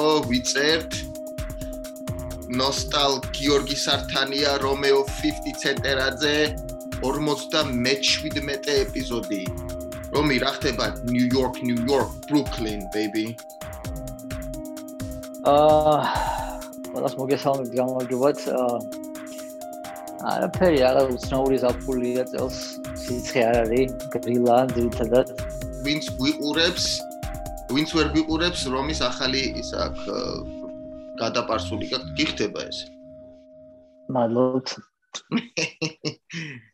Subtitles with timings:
[0.00, 0.92] იყო ვიწერთ.
[2.56, 6.36] ნოსტალ გიორგი სართანია რომეო 50 ცენტერაძე
[7.04, 9.42] 57 ეპიზოდი.
[10.14, 10.86] რომი რა ხდება?
[11.04, 13.26] ნიუ იორკ ნიუ იორკ ბრუკლინ ბეიბი
[15.52, 15.98] აა
[16.92, 18.38] ყველას მოგესალმებით გამარჯობათ.
[20.32, 22.56] არაფერი არა უცნაური ზაფხულია წელს
[23.04, 25.26] სიცხე არ არის გრილა ძირითადად.
[25.84, 27.09] ვინც გვიყურებს
[27.74, 29.96] ვინც ვერ გვიყურებს რომის ახალი ის აქ
[31.20, 32.78] გადაპარსული გიხდება ეს
[34.16, 34.68] მადლობთ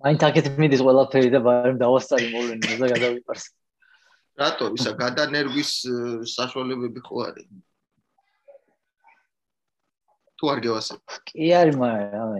[0.00, 3.44] მაინც აქეთ მიდის ყველაფერი და ბარემ დავასწარი მოვლენებს და გადავიყარს.
[4.40, 5.72] რატო ისა გადანერვის
[6.32, 7.48] საშუალებები ხო არის?
[10.40, 11.00] თუ არ გევასებ.
[11.28, 12.32] კი არის, მაგრამ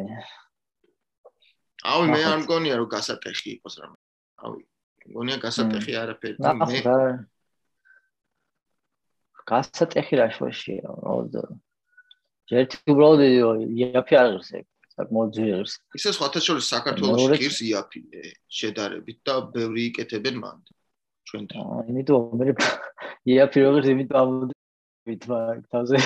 [1.90, 3.92] აუ მე არ მგონია რომ გასატეხი იყოს რა.
[4.40, 4.56] აუ
[5.08, 6.80] მგონია გასატეხი არაფერი მე.
[9.50, 10.88] გასატეხი რა შოშია,
[11.40, 11.44] რა.
[12.60, 14.66] ერთი უბრალოდ იაფი არ ღირს ეგ.
[15.00, 15.72] საკმაოდ ძვირს.
[15.96, 18.00] ისე სხვათა შორის საქართველოს ღირს იაფი
[18.60, 20.58] შედარებით და ბევრი იკეთებენ მან
[21.30, 21.58] ჩვენთან.
[21.60, 22.46] აა იმიტომ მე
[23.34, 25.98] იაფი როგორ იმიტომ ამოდით მაგ თავზე.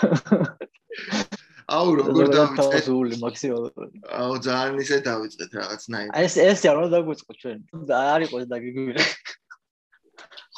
[1.70, 2.86] აუ როგორ დავიწყეთ
[3.24, 3.92] მაქსიმალურად.
[4.22, 6.12] აუ ძალიან ისე დავიწყეთ რაღაცნაირად.
[6.24, 7.58] ეს ეს რა დაგვიწყო ჩვენ.
[7.90, 9.02] არ იყოს დაგიგვირე.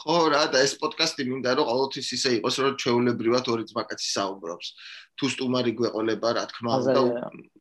[0.02, 4.68] ხო რა და ეს პოდკასტი მინდა რომ ყოველთვის ისე იყოს რომ ჩვეულებრივად ორი ძმაკაცი საუბრობს.
[5.20, 7.02] თუ სტუმარი გვეყოლება, რა თქმა უნდა,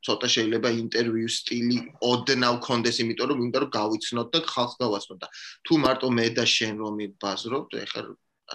[0.07, 1.77] ცოტა შეიძლება ინტერვიუ სტილი
[2.11, 5.27] ოდნავ კონდეს, იმიტომ რომ მინდა რომ გავიცნოთ და ხალხს გავაცნოთ და
[5.67, 8.01] თუ მარტო მე და შენ რომ მიბაზრობთ, ეხლა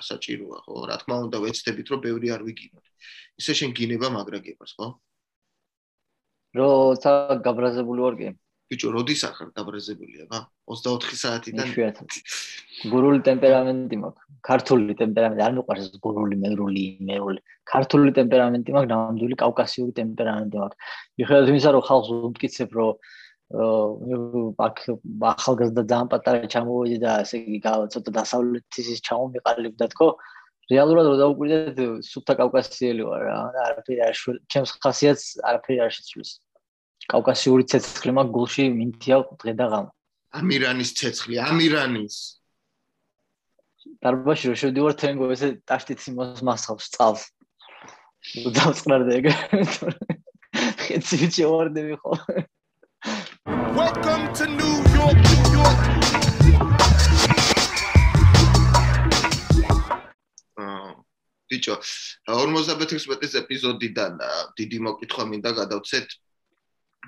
[0.01, 0.75] ასაჭიროა, ხო?
[0.89, 2.85] რა თქმა უნდა, ვეცდებით რომ ბევრი არ ვიგინოთ.
[3.41, 4.89] ისე შენ გინება მაგრა გებას, ხო?
[6.57, 7.11] როცა
[7.45, 8.29] გაბრაზებული ვარ კი?
[8.67, 10.39] ბიჭო, როდის ახარ დაბრაზებული აბა?
[10.67, 11.67] 24 საათიდან.
[12.91, 14.23] გურული ტემპერამენტი მაქვს.
[14.43, 17.41] ქართული ტემპერამენტი, არ მიყვარს გურული, მერული, მერული.
[17.63, 20.77] ქართული ტემპერამენტი მაქვს, ნამდვილი კავკასიური ტემპერამენტი მაქვს.
[21.23, 22.93] მიხედავთ იმისა, რომ ხალხს უმტკიცებ, რომ
[23.55, 24.79] აქ
[25.23, 27.61] ახალგაზრდა ძალიან პატარა ჩამოვიდი და ესე იგი
[27.95, 30.09] ცოტა დასავლეთის ის ჩამომიყალიბდა თქო.
[30.67, 33.37] რეალურად რო დაუკვირდეთ, სუფთა კავკასიელი ვარ რა.
[33.71, 34.15] არაფერი არ
[34.51, 36.31] ჩემს ხასიათს არაფერი არ შეცვლის.
[37.07, 39.91] კავკასიური ცეცხლი მაგ გულში მინთია დღე და ღამე.
[40.35, 42.17] ამირანის ცეცხლი, ამირანის.
[44.03, 47.23] დარბაში რო შევდივარ თენგო ესე ტაშტიც იმას მასხავს წავს.
[48.59, 49.27] დავწყნარდე ეგ.
[50.83, 52.13] ხეცი ვიცი ვარდები ხო.
[53.77, 55.81] Welcome to New York, New York.
[61.49, 61.77] ბიჭო
[62.25, 64.13] 56 ეპიზოდიდან
[64.61, 66.09] დიდი მოკითხვა მინდა გადავცეთ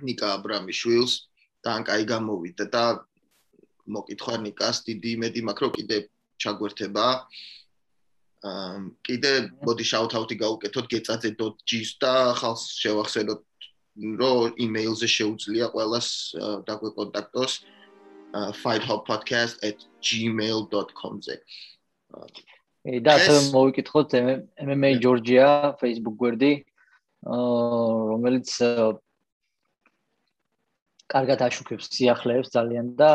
[0.08, 1.12] ნიკა აბრამიშვილს
[1.64, 2.84] თან კაი გამოვიდა და
[3.96, 5.98] მოკითხა ნიკას დიდი იმედი მაქვს რომ კიდე
[6.44, 7.06] ჩაგვერთება
[8.48, 8.76] აა
[9.08, 9.32] კიდე
[9.64, 13.40] ბოდი შაუთაუთი გაუკეთოთ getzadze.gis და ხალხს შევახსენოთ
[13.98, 16.08] რომ იმეილზე შეუძლია ყველას
[16.68, 17.52] დაგვეკონტაქტოს
[18.62, 21.34] fighthopodcast@gmail.com-ზე.
[23.04, 24.10] და ასე მოვიკითხოთ
[24.64, 25.48] MMA ჯორჯია
[25.82, 26.52] Facebook გვერდი
[27.26, 28.48] რომელიც
[31.12, 33.10] კარგად აშუქებს სიახლეებს ძალიან და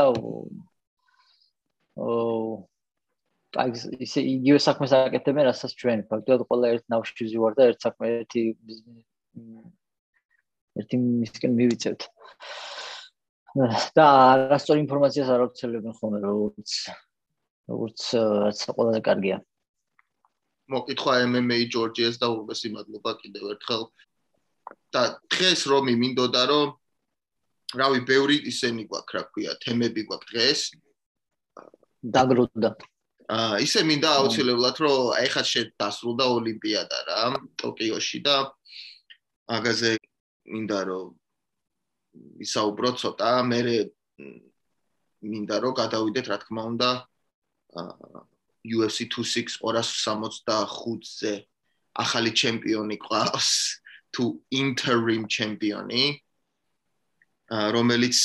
[3.53, 3.69] აი
[4.01, 8.41] ისე იგივე საქმეს აკეთებენ რასაც ჩვენ ფაქტობრივად ყველა ერთ ნავში ვზივარ და ერთ საქმე ერთი
[10.81, 12.07] ერთი მისკენ მივიცევთ
[13.97, 16.77] და არასწორი ინფორმაციას არ აუცილებენ ხოლმე როგორც
[17.73, 18.05] როგორც
[18.43, 19.41] რაც ყველაზე კარგია
[20.73, 23.83] მოკითხა MMA ჯორჯიას და უბესი მადლობა კიდევ ერთხელ
[24.95, 25.03] და
[25.33, 26.73] დღეს რომი მინდოდა რომ
[27.77, 30.61] რავი, ბევრი ისენი გვაქვს, რა ქვია, თემები გვაქვს დღეს.
[32.03, 32.69] დაგროდა.
[33.33, 37.21] აა, ისე მინდა აუცილებლად, რომ აი ხა შედასრულდა ოლიმპიადა რა,
[37.57, 38.35] ტოკიოში და
[39.47, 39.91] აგაზე
[40.49, 41.07] მინდა რომ
[42.45, 43.59] ისაუბროთ ცოტა, მე
[45.23, 46.89] მინდა რომ გადავიდეთ, რა თქმა უნდა,
[48.63, 51.33] UFC 26 265-ზე
[51.93, 53.49] ახალი ჩემპიონი ყავს
[54.13, 54.23] თუ
[54.53, 56.03] interim ჩემპიონი
[57.53, 58.17] რომელიც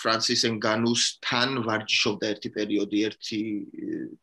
[0.00, 3.40] ფრანსის ენგანუს თან ვარჯიშობდა ერთი პერიოდი, ერთი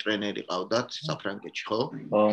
[0.01, 1.79] ტრენერი ყავდათ საფრანგეთში, ხო?
[2.11, 2.25] ხო.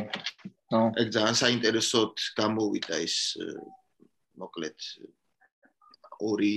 [1.02, 3.16] ეგ ძალიან საინტერესოდ გამოვიდა ის
[4.40, 4.79] მოკლედ
[6.23, 6.55] ორი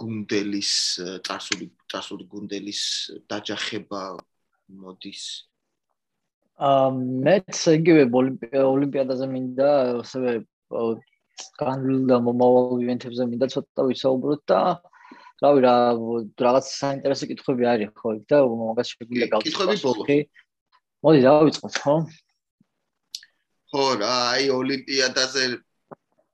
[0.00, 0.72] გუნდელის
[1.26, 2.82] წარსული წარსული გუნდელის
[3.30, 4.02] დაჯახება
[4.80, 5.24] მოდის.
[6.60, 6.88] აა
[7.26, 8.02] მეც იგივე
[8.60, 9.70] ოლიმპიადაზე მინდა
[10.04, 10.32] ასევე
[11.60, 14.60] განვლილ და მომავალ ივენთებზე მინდა ცოტა ვისაუბროთ და
[15.40, 15.74] რავი რა
[16.44, 19.46] რაღაც საინტერესო კითხვები არის ხო იქ და მაგას შეგვიძლია გავწევთ.
[19.48, 20.08] კითხვები ბოლოს.
[21.00, 21.94] მოდი დავიწყოთ ხო?
[23.72, 25.44] ხო რა, აი ოლიმპიადაზე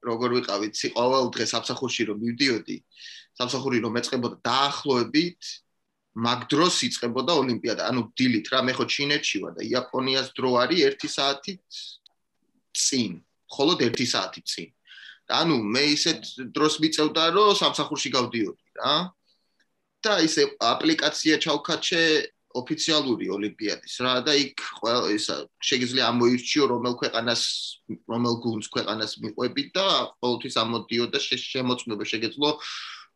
[0.07, 2.77] როგორ ვიყავით, ცი ყოველ დღე სამსახურში რომ მივდიოდი,
[3.39, 5.41] სამსახური რომ ეწყებოდა დაახლოებით
[6.17, 7.83] მაგ დროს იწყებოდა ოლიმპიადა.
[7.91, 11.61] ანუ დილით რა, მე ხო ჩინეთში ვარ და იაპონიას დრო არის 1 საათით
[12.73, 13.13] წინ,
[13.53, 14.69] მხოლოდ 1 საათით წინ.
[15.27, 16.21] ანუ მე ისეთ
[16.55, 18.95] დროს მიწევდა, რომ სამსახურში გავდიოდი რა.
[20.07, 22.03] და ისე აპლიკაცია ჩავქაჩე
[22.61, 24.61] ოფიციალური ოლიმპიადის რა და იქ
[25.17, 25.37] ისა
[25.69, 27.43] შეიძლება ამოირჩიო რომელ ქვეყანას
[28.13, 29.87] რომელ გუნდს ქვეყანას მიყვები და
[30.21, 32.51] ყოველთვის ამოდიოდა შემოწმება შეგეძლო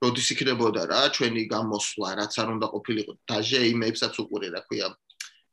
[0.00, 3.12] როდის იქნებოდა რა ჩვენი გამოსვლა რაც არ უნდა ყოფილიყო.
[3.28, 4.88] დაჟე იმებსაც უყურე რა ქვია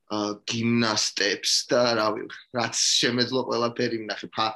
[0.07, 2.23] გიმნასტებს და რავი
[2.55, 4.47] რაც შემეძლო ყველაფერი ვნახე ფა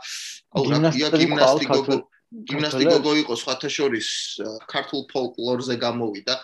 [0.56, 1.98] აუ რა ქვია გიმნასტიკო
[2.32, 4.08] გიმნასტიკო იყო სხვათა შორის
[4.72, 6.36] ქართულ ფოლკლორზე გამოვიდა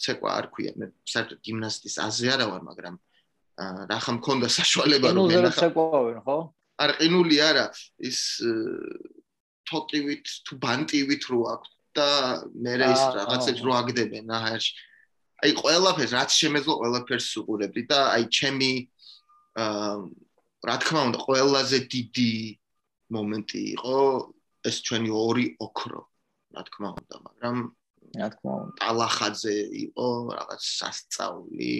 [0.00, 0.72] ცეკვა არ ქვია.
[0.80, 2.94] მე საერთოდ გიმნასტის აზე არა ვარ მაგრამ
[3.90, 6.38] რა ხა მქონდა საშუალება რომ მე ნახა ცეკვავენ ხო?
[6.80, 7.66] არ ყინული არა.
[8.10, 8.20] ის
[9.70, 12.08] თოკივით თუ ბანტივით რო აქვს და
[12.64, 14.72] მე ის რაღაცებს რო აგდებენ აჰერში
[15.40, 18.72] აი ყველაფერს რაც შემეძლო ყველაფერს უყურებდი და აი ჩემი
[19.64, 19.94] აა
[20.68, 22.32] რა თქმა უნდა ყველაზე დიდი
[23.16, 23.98] მომენტი იყო
[24.68, 26.02] ეს ჩვენი ორი ოქრო
[26.54, 27.56] რა თქმა უნდა მაგრამ
[28.18, 28.80] რა თქმა უნდა.
[28.90, 30.08] ალახაძე იყო
[30.38, 31.74] რაღაც სასწაული.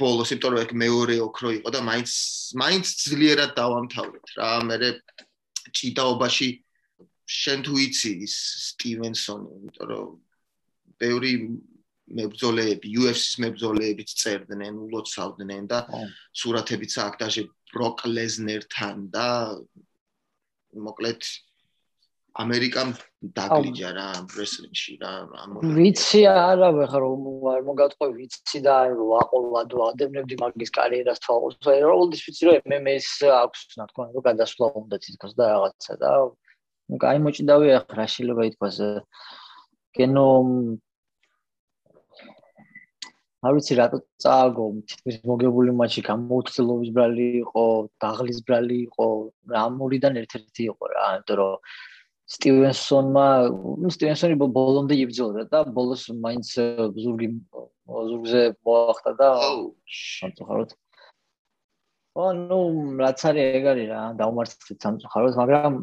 [0.00, 2.10] ბოლოს იმიტომ რომ ეგ მეორე ოქრო იყო და მაინც
[2.56, 4.50] მაინც ძლიერად დავამთავრეთ რა.
[4.64, 4.76] მე
[5.76, 6.48] ჭიდაობაში
[7.30, 8.34] შენ თუ იცი ის
[8.70, 10.08] სტივენსონი, იმიტომ რომ
[10.98, 11.32] ბევრი
[12.10, 15.78] მებრძოლეები, UFC-ს მებრძოლეებიც წერდნენ, ულოცავდნენ და
[16.34, 19.28] სურათებიც აქვს დაჟე ბროკ ლეზნერთან და
[20.74, 21.22] მოკლედ
[22.38, 22.92] ამერიკამ
[23.36, 25.12] დაგლიჯა რა რესლინგში რა
[25.44, 27.06] ამ ვიცი არა ხარ
[27.54, 28.92] არ მოგატყობ ვიცი და აი
[29.22, 33.10] აყოლადო ადევნებდი მაგის კარიერას თვალყურს ეროვნულს ვიცი რომ MMA-ს
[33.40, 36.12] აქვს რა თქმა უნდა გადასვლა უნდა თითქოს და რაღაცა და
[36.90, 38.78] აი მოჭიდავია ხარ რა შეიძლება ითქვას.
[39.94, 40.26] კენო
[43.46, 44.64] არ ვიცი რატო წააგო?
[44.90, 47.64] თითქმის მოგებული მატჩი გამოუცდილობის ბრალი იყო
[48.04, 49.06] დაღლის ბრალი იყო
[49.54, 51.54] რამურიდან ერთ-ერთი იყო რა იმიტომ რომ
[52.30, 53.26] სტივენსონმა
[53.82, 56.52] ну სტივენსონი ბოლომდე იბრძოდა და ბოლოს მაინც
[57.02, 57.28] ზურგი
[57.90, 59.28] ზურგზე მოახდა და
[59.90, 60.70] სამწუხაროდ.
[62.20, 62.60] ო ნუ
[63.02, 65.74] რაც არის ეგ არის რა დაუმარცხეთ სამწუხაროდ მაგრამ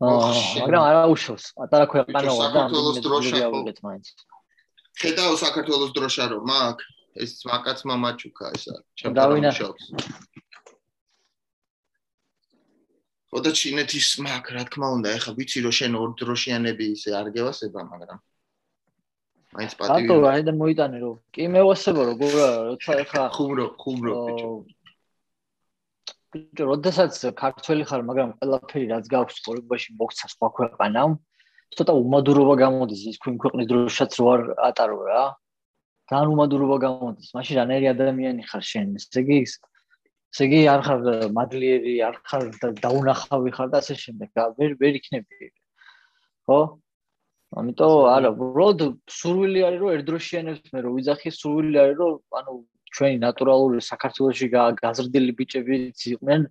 [0.00, 1.44] მაგრამ არა უშავს.
[1.58, 3.38] პატარა ქვეყანა ვარ და საქართველოს დროშა
[5.00, 6.76] ხედავ საქართველოს დროშა რომ მაგ
[7.18, 9.42] ეს მაკაცმა მაჩუკა ესა ჩემთან
[13.30, 17.28] უშავს ხოდა ჩინეთის მაგ რა თქმა უნდა ეხა ვიცი რომ შენ ორ დროშიანები ისე არ
[17.36, 18.18] გევასება მაგრამ
[19.54, 22.32] მაინც პატივი ბატონო აი და მოიტანე რომ კი მევასება როგორ
[22.74, 24.50] როცა ეხა ხუმრო ხუმრო ბიჭო
[26.30, 31.16] ბიჭო, როდესაც ქართველი ხარ, მაგრამ ყველაფერი რაც გაქვს ცხოვრებაში მოგცა სხვა ქვეყანამ,
[31.74, 35.24] ცოტა უმადურობა გამოდის ის ქვინ ქვეყნის დროშაც რო არ ატარო რა.
[36.10, 37.34] თან უმადურობა გამოდის.
[37.34, 38.94] მაშინ რანერი ადამიანი ხარ შენ?
[38.98, 39.38] ესე იგი
[40.30, 41.00] ესე იგი არ ხარ
[41.36, 42.44] მადლიერი, არ ხარ
[42.84, 44.30] დაუნახავი ხარ და ასე შემდეგ.
[44.58, 45.50] ვერ ვერ იქნები.
[46.46, 46.60] ხო?
[47.60, 52.52] ამიტომ არა, უბრალოდ სურვილი არის რომ ერთდროშიანებს მე რო ვიძახი, სურვილი არის რომ ანუ
[52.94, 56.46] ჩვენი ნატურალური საქართველოსი გაზრდილი ბიჭებიც იყვნენ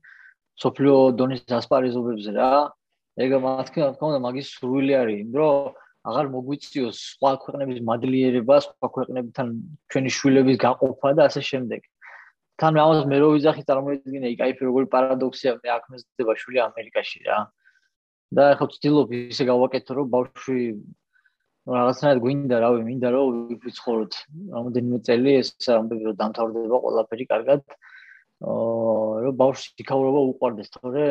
[0.60, 2.52] სოფლიო დონის ასპარეზობებზე რა.
[3.20, 9.48] ეგ მათქმა თქმა მაგის სრული არის, იმ რომ აღარ მოგვიწიოს სხვა ქვეყნების მადლიერება, სხვა ქვეყნებთან
[9.92, 11.82] ჩვენი შვილების გაყოფა და ასე შემდეგ.
[12.60, 17.40] თან ამას მე რო ვიზახი წარმოიდგინე, იკაიფი როგორი პარადოქსია, მე აქ მეზდება შვილი ამერიკაში რა.
[18.36, 20.60] და ახლა ვცდილობ ისე გავაკეთო, რომ ბავშვი
[21.70, 24.14] რაღაცნაირად გვინდა, რავი, მინდა რომ ვიცხოვროთ
[24.54, 27.64] რამოდენიმე წელი ეს ამბები რომ დამთავრდება ყველაფერი კარგად.
[28.40, 31.04] აა რომ ბავშვი იქაურობა უყარდეს, თორე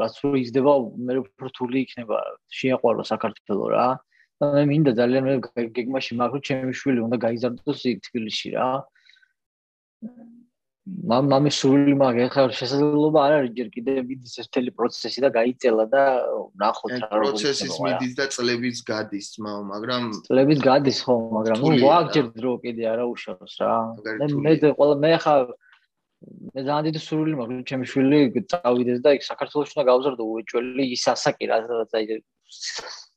[0.00, 0.72] რაც რო იზრდება,
[1.06, 2.18] მე უფრო რთული იქნება
[2.58, 3.86] შეაყვარო საქართველოს რა.
[4.42, 5.34] და მე მინდა ძალიან მე
[5.78, 8.68] გეგმაში მაქვს რომ ჩემი შვილი უნდა გაიზარდოს იქ თბილისში რა.
[10.84, 15.30] მამ მამის სული მაგ ეხლა შესაძლებლობა არ არის ჯერ კიდე მიდის ეს მთელი პროცესი და
[15.32, 16.02] გაიწელა და
[16.60, 21.72] ნახოთ რა როგორ პროცესის მიდის და წლებიც გადის მაო მაგრამ წლებიც გადის ხო მაგრამ ნუ
[21.88, 23.72] ვაგჯერ დრო კიდე არა უშავს რა.
[24.20, 25.34] მე მე ყველა მე ხა
[26.52, 28.20] მე ძალიან დიდი სული მაქვს ჩემი შვილი
[28.52, 31.58] წავიდეს და იქ საქართველოს უნდა გავზარდო უეჭველი ის ასაკი რა
[31.96, 32.20] აი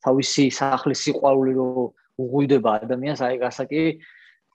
[0.07, 1.67] თავისი სახლის სიყვარული რო
[2.15, 3.83] უღუიდება ადამიანს აი ასაკი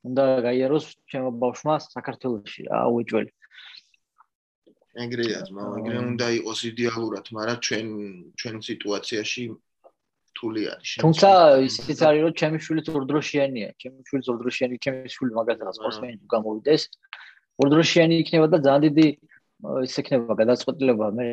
[0.08, 3.32] უნდა გაიაროს ჩემო ბავშვმა საქართველოსში რა უეჭველი.
[5.02, 7.86] ეგრეა ძმა ეგრე უნდა იყოს იდეალურად მაგრამ ჩვენ
[8.40, 10.90] ჩვენ სიტუაციაში თუ რთული არის.
[11.04, 11.30] თუმცა
[11.68, 16.82] ისიც არის რომ ჩემი შვილი ზურდროშიანია, ჩემი შვილი ზურდროშიანი, ჩემი შვილი მაგალითად სპორტსმენი თუ გამოვიდეს,
[17.60, 19.06] ზურდროშიანი იქნება და ძალიან დიდი
[19.86, 21.26] ის იქნება გადაწყვეტილება მე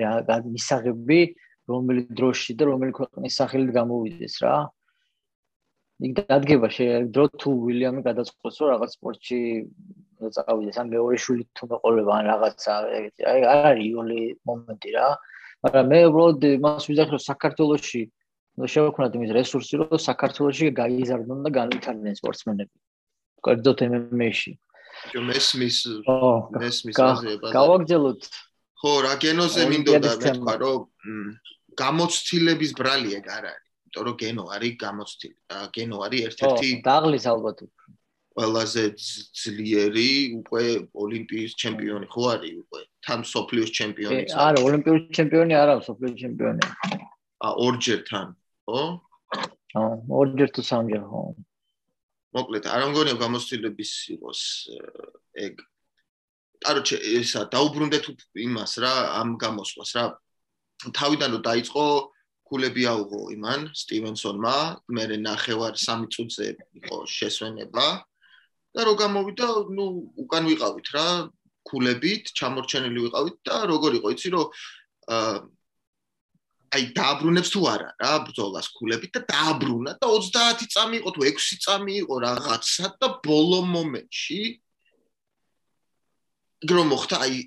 [0.54, 1.22] მისაღები
[1.70, 4.56] რომელი დროში და რომელი ქვეყნის სახელით გამოვიდეს რა.
[6.00, 9.40] იქ დადგება შეიძლება დრო თუ უილიამი გადაწყვეტს რომ რაღაც სპორტში
[10.36, 15.08] წავიდეს ან მეორე შვილი თუ მეყოლება ან რაღაცა ეგეთი აი არ არის იული მომენტი რა.
[15.64, 18.02] მაგრამ მე უბრალოდ მას ვიზახი რომ საქართველოსში
[18.74, 22.76] შევქნათ იმის რესურსი რომ საქართველოსში გაიზარდონ და განვითარდნენ სპორტსმენები.
[23.44, 24.52] კერძოდ MMA-ში.
[25.12, 25.78] ჯო მესმის
[26.60, 27.48] მესმის აზრება.
[27.56, 28.22] გავაგზავნოთ.
[28.80, 30.80] ხო, რა გენოზე მინდოდა მეთქვა რომ
[31.80, 33.69] გამოცდილების ბრალი ეგ არ არის.
[33.90, 35.36] იმიტომ რომ გენო არის გამოცდილი.
[35.74, 37.58] გენო არის ერთ-ერთი დაღლის ალბათ
[38.40, 38.84] ყველაზე
[39.42, 44.22] ძლიერი უკვე ოლიმპიის ჩემპიონი ხო არის უკვე თან სოფლიოს ჩემპიონი.
[44.32, 46.62] არა, ოლიმპიური ჩემპიონი არა, სოფლიოს ჩემპიონი.
[47.40, 48.28] ა ორჯერ თან,
[48.70, 48.82] ხო?
[49.80, 51.22] აა, ორჯერ თუ სამჯერ, ხო.
[52.38, 54.42] მოკლედ, არ მგონია გამოცდილების იყოს
[55.36, 55.54] ეგ.
[56.64, 58.06] კაროჩე, ესა დაუბრუნდეთ
[58.46, 60.06] იმას რა, ამ გამოსვას რა.
[60.96, 61.84] თავიდან რომ დაიწყო
[62.50, 64.56] კულები აუღო იმან სტივენსონმა,
[64.96, 66.48] მე ნახევარ 3 წუთზე
[66.82, 67.88] იყო შესვენება.
[68.70, 69.86] და რო გამოვიდა, ნუ
[70.24, 71.08] უკან ვიყავით რა,
[71.66, 74.46] კულებით, ჩამორჩენილი ვიყავით და როგორ იყო, იცი რომ
[75.10, 75.38] აა
[76.70, 81.58] აი დააბრუნებს თუ არა რა ბრძოლას კულებით და დააბრუნა და 30 წამი იყო თუ 6
[81.66, 84.42] წამი იყო რაღაცა და ბოლო მომენტში
[86.70, 87.40] გრო მოხდა აი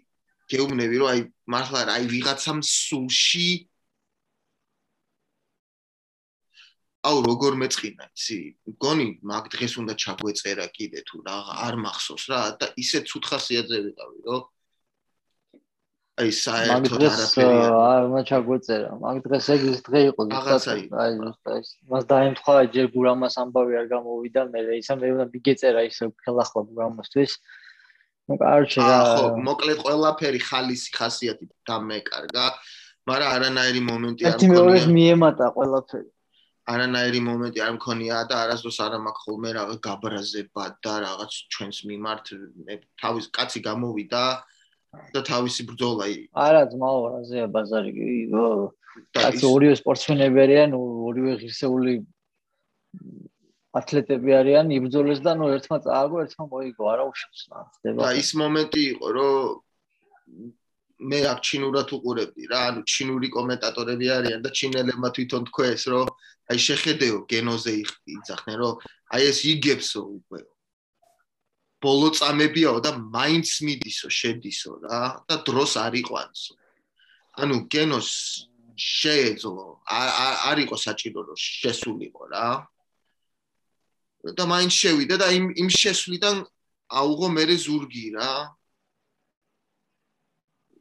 [0.51, 1.21] გეუბნები რომ აი
[1.55, 3.47] მართლა აი ვიღაცამ სულში
[7.08, 8.38] აუ როგორ მეწყინა იცი
[8.74, 11.38] მგონი მაგ დღეს უნდა ჩაგვეწერა კიდე თუ რა
[11.68, 14.44] არ მახსოვს რა და ისე ცუთ ხასიათზე ვიყავი რომ
[16.18, 21.70] აი საერთოდ არაფერი არ უნდა ჩაგვეწერა მაგ დღეს ეგ ის დღე იყო ზუსტად აი ზუსტად
[21.94, 27.32] მას დაემთხვა ჯერ გურამას ამბავი არ გამოვიდა მე ისა მე უნდა მიგეწერა ისე ხელახლა გურამასთვის
[28.28, 32.46] ну короче რა ხო მოკლედ ყველაფერი ხალისი ხასიათი დამეკარგა
[33.08, 36.10] მაგრამ არანაირი მომენტი არ მქონია ერთი მეორეს მიემატა ყველაფერი
[36.71, 42.27] არანაირი მომენტი არ მქონია და არასდროს არ მაქვს ხოლმე რაღაც გაბრაზება და რაღაც ჩვენს მიმართ
[42.69, 44.23] მე თავის კაცი გამოვიდა
[45.17, 46.07] და თავისი ბრძოლა
[46.47, 47.93] არა ძმაო რაზეა ბაზარი
[49.19, 51.95] კაცი ორივე სპორტსმენები არიან ორივე ღირსეული
[53.83, 57.43] ათლეტები არიან იბრძოლეს და ნუ ერთმა წააგო ერთმა მოიგო არა უშავს
[57.99, 60.53] და ის მომენტი იყო რომ
[61.11, 66.07] მე აქ ჩინურად უყურებდი რა ანუ ჩინური კომენტატორები არიან და ჩინელებმა თვითონ თქვეს რომ
[66.53, 67.73] აი შეხედეო გენოზე
[68.17, 68.75] იწახნე რომ
[69.15, 70.41] აი ეს იგებსო უკვე.
[71.83, 76.55] ბოლო წამებიაო და მაინც მიდისო შედისო რა და დროს არ იყვანსო
[77.43, 78.11] ანუ გენოს
[78.79, 82.49] შეეძლო არ იყო საჭირო რომ შესულიყო რა.
[84.39, 86.37] და მაინც შევიდა და იმ იმ შესვლიდან
[86.95, 88.31] აუღო მე ზურგი რა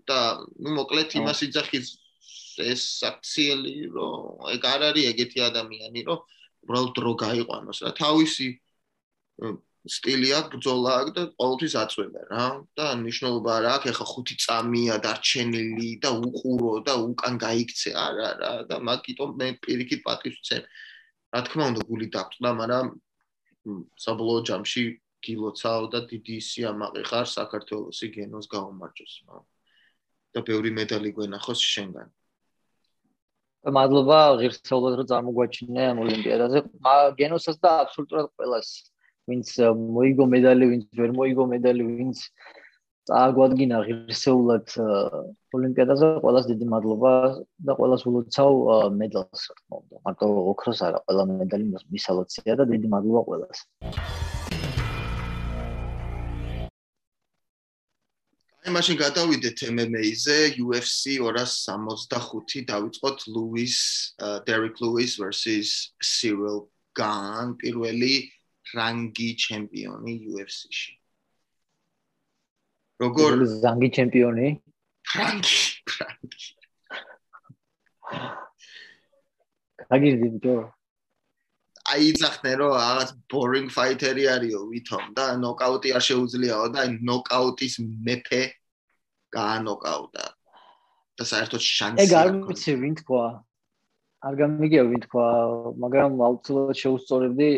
[0.09, 0.19] და
[0.63, 1.87] ნუ მოკლედ იმას იძახის
[2.59, 6.19] ეს აქციელი რომ ეგ არ არის ეგეთი ადამიანი რომ
[6.65, 7.91] უბრალოდ დრო გაიყვანოს რა.
[7.97, 8.47] თავისი
[9.95, 12.45] სტილი აქვს ბრძოლა აქვს და ყოველთვის აწვება რა.
[12.77, 18.27] და ნიშნულობა რა აქვს ეხა ხუთი წამია დარჩენილი და უყურო და უკან გაიქცე არა.
[18.41, 20.63] რა და მაგიტო მე პირიქით პატივს ვცემ.
[21.33, 22.87] რა თქმა უნდა გული დაგწყდა მაგრამ
[24.05, 24.83] საბოლოო ჯამში
[25.25, 29.37] გილოცავ და დიდი სიამაყე ხარ საქართველოსი გენოს გაუმარჯოს რა
[30.35, 32.07] და ბევრი მედალი გვენახოს შენგან.
[33.61, 36.59] მადლობა ღირსეულად რომ წარმოგვაჩინე ამ ოლიმპიადაზე.
[37.19, 38.69] გენოსას და აბსოლუტურად ყველას,
[39.29, 39.47] ვინც
[39.97, 42.17] მოიგო მედალი, ვინც ვერ მოიგო მედალი, ვინც
[43.05, 44.67] წააგვადგინა ღირსეულად
[45.57, 47.13] ოლიმპიადაზე, ყველას დიდი მადლობა
[47.69, 48.51] და ყველას ულოცავ
[48.97, 49.95] მედალს, რა თქმა უნდა.
[50.05, 53.57] მარტო ოქროს არა, ყველა მედალი მისალოცია და დიდი მადლობა ყველას.
[58.61, 63.77] აი მაშინ გადავიდეთ MMA-ზე UFC 265 დავიწყოთ Lewis
[64.45, 68.29] Derek Lewis versus Cyril Gane პირველი
[68.77, 70.93] რანგი ჩემპიონი UFC-ში.
[73.01, 73.31] როგორ
[73.65, 74.47] რანგი ჩემპიონი?
[75.15, 75.57] რანგი
[75.97, 76.45] რანგი.
[79.89, 80.55] აგირდი ბიჭო
[81.91, 87.75] აი ძახნე რომ რაღაც boring fighter-ი არისო ვითომ და ნოკაუტი არ შეუძლიაო და აი ნოკაუტის
[88.07, 88.43] მეფე
[89.35, 90.25] გაანოკაუტა
[91.19, 93.25] და საერთოდ შანსი ეგ არ ვიცი ვინ თქვა.
[94.27, 95.25] არ გამიგია ვინ თქვა
[95.83, 97.49] მაგრამ აუცილებლად შეუსწორებდი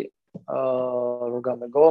[0.57, 1.85] აა რო გამეგო.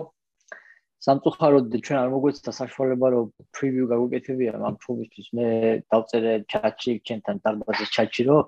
[1.02, 5.46] სამწუხაროდ ჩვენ არ მოგვეცდა საშუალება რომ preview გაგვეკეთებია ამ ფულისთვის მე
[5.90, 8.42] დავწერე ჩატში ჩვენთან დარბაზის ჩატში რომ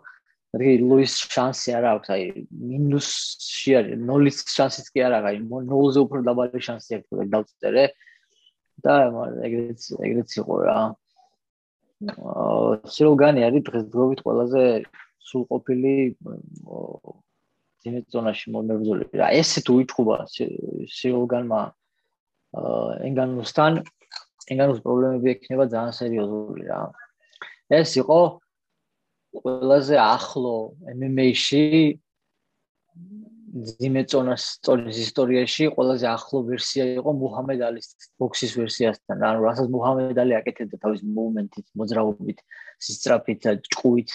[0.55, 2.25] რგი ლუის შანსი არ აქვს, აი
[2.73, 5.39] მინუსში არის, ნოლის შანსიც კი არ აქვს, აი
[5.71, 7.87] ნოლზე უფრო დაბალი შანსი აქვს, რომ დავწერე.
[8.83, 8.95] და
[9.47, 10.79] ეგრეც ეგრეც იყო რა.
[12.05, 14.63] აა სილგანი არის დღესდღეობით ყველაზე
[15.25, 15.95] სულყოფილი
[17.85, 19.29] ძინეწონაში მომებრძოლი რა.
[19.41, 20.17] ესე თუ ვითხოვა
[20.99, 21.63] სილგანმა
[22.59, 23.73] აა ენგანუსთან
[24.53, 26.81] ენგანუს პრობლემები ექნება ძალიან სერიოზული რა.
[27.73, 28.19] ეს იყო
[29.35, 30.55] ყველაზე ახლო
[30.95, 31.65] MMA-ში
[33.55, 37.87] ძიმეწონას წონის ისტორიაში ყველაზე ახლო ვერსია იყო მუჰამედ ალის
[38.19, 39.23] ბოქსის ვერსიასთან.
[39.23, 42.39] ანუ რასაც მუჰამედ ალი აკეთებდა თავის მუვმენტით, მოძრაობით,
[42.83, 44.11] სისწრაფით ჭკუით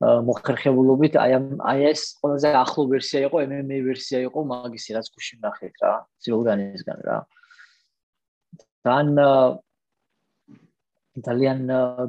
[0.00, 1.32] მოხერხებულობით, აი
[1.70, 5.92] აი ეს ყველაზე ახლო ვერსია იყო MMA ვერსია იყო მაგისი რაც გუში ნახეთ რა,
[6.24, 7.18] ძილგანისგან რა.
[8.84, 9.06] თან
[11.24, 11.60] ძალიან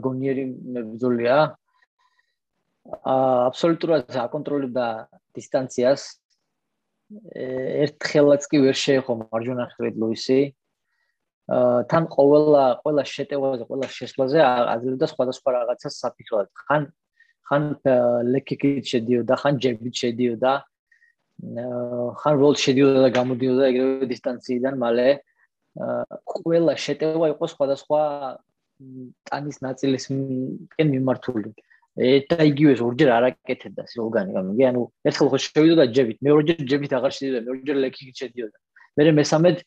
[0.02, 0.44] გონიერი
[0.76, 1.38] მებრძოლია.
[2.86, 4.86] აა აბსოლუტურად აკონტროლებდა
[5.34, 6.02] დისტანციას.
[7.26, 10.40] ერთხელაც კი ვერ შეეხო მარჯვენა ხრით ლუისი.
[11.50, 16.48] აა თან ყოველა ყოველა შეტევაზე, ყოველა შესვლაზე აძლევდა სხვადასხვა რაღაცას საფიქროდ.
[16.66, 16.84] ხან
[17.46, 17.64] ხან
[18.34, 20.54] ლეკიკით შედიოდა, ხან ჯერბით შედიოდა.
[22.22, 25.10] ხან როლ შედიოდა და გამოდიოდა ეგრევე დისტანციიდან მალე.
[25.82, 28.02] აა ყოველა შეტევა იყო სხვადასხვა
[29.30, 31.50] ტანის ნაწილისკენ მიმართული.
[31.96, 34.64] და იგივეს ორჯერ არაკეთებდა სლოგანი გამიგე.
[34.68, 36.18] ანუ ერთხელ ხო შევიდოდა ჯებით.
[36.28, 37.40] მეორეჯერ ჯებით აღარ შედიოდა.
[37.48, 38.58] მეორეჯერ ლეკიკით შედიოდა.
[39.00, 39.58] მე მესამედ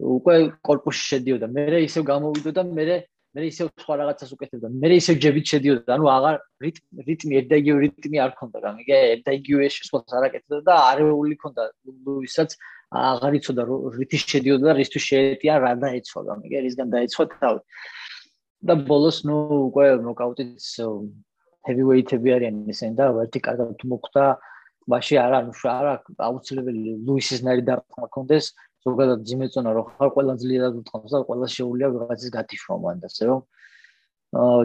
[0.00, 1.46] უკვე корпуში შედიოდა.
[1.48, 2.84] მე ისევ გამოვიდოდა მე
[3.30, 4.68] მე ისევ სხვა რაღაცას უკეთებდა.
[4.74, 5.88] მე ისევ ჯებით შედიოდა.
[5.94, 8.96] ანუ აღარ რიტმი რიტმი ერთ და იგივე რიტმი არ ქონდა გამიგე.
[9.14, 11.62] ერთ და იგივე შესვლას არაკეთებდა და არეული ქონდა.
[12.04, 12.50] ლუისაც
[12.90, 13.62] აღარ იცოდა
[13.96, 17.60] რითი შედიოდა და რისთვის შეეტია რა დაეცვა გამიგე რისგან დაეცვა თავი.
[18.60, 19.36] და ბოლოს ნუ
[19.70, 20.64] უკვე ნოკაუტიც
[21.68, 24.24] heavyweight-ები არიან ისინი და ვერთი კარგად თუ მოხდა
[24.90, 25.92] მაშინ არა ნუ არა
[26.26, 28.46] აუცილებელი ლუისის ნარი დარტყმა კონდეს.
[28.80, 33.24] ზოგადად ძიმეწონა რო ხარ ყველა ძლიერად უთხოვს და ყველა შეუულია ვიღაცის გათიშვა მან და ასე
[33.28, 33.40] რომ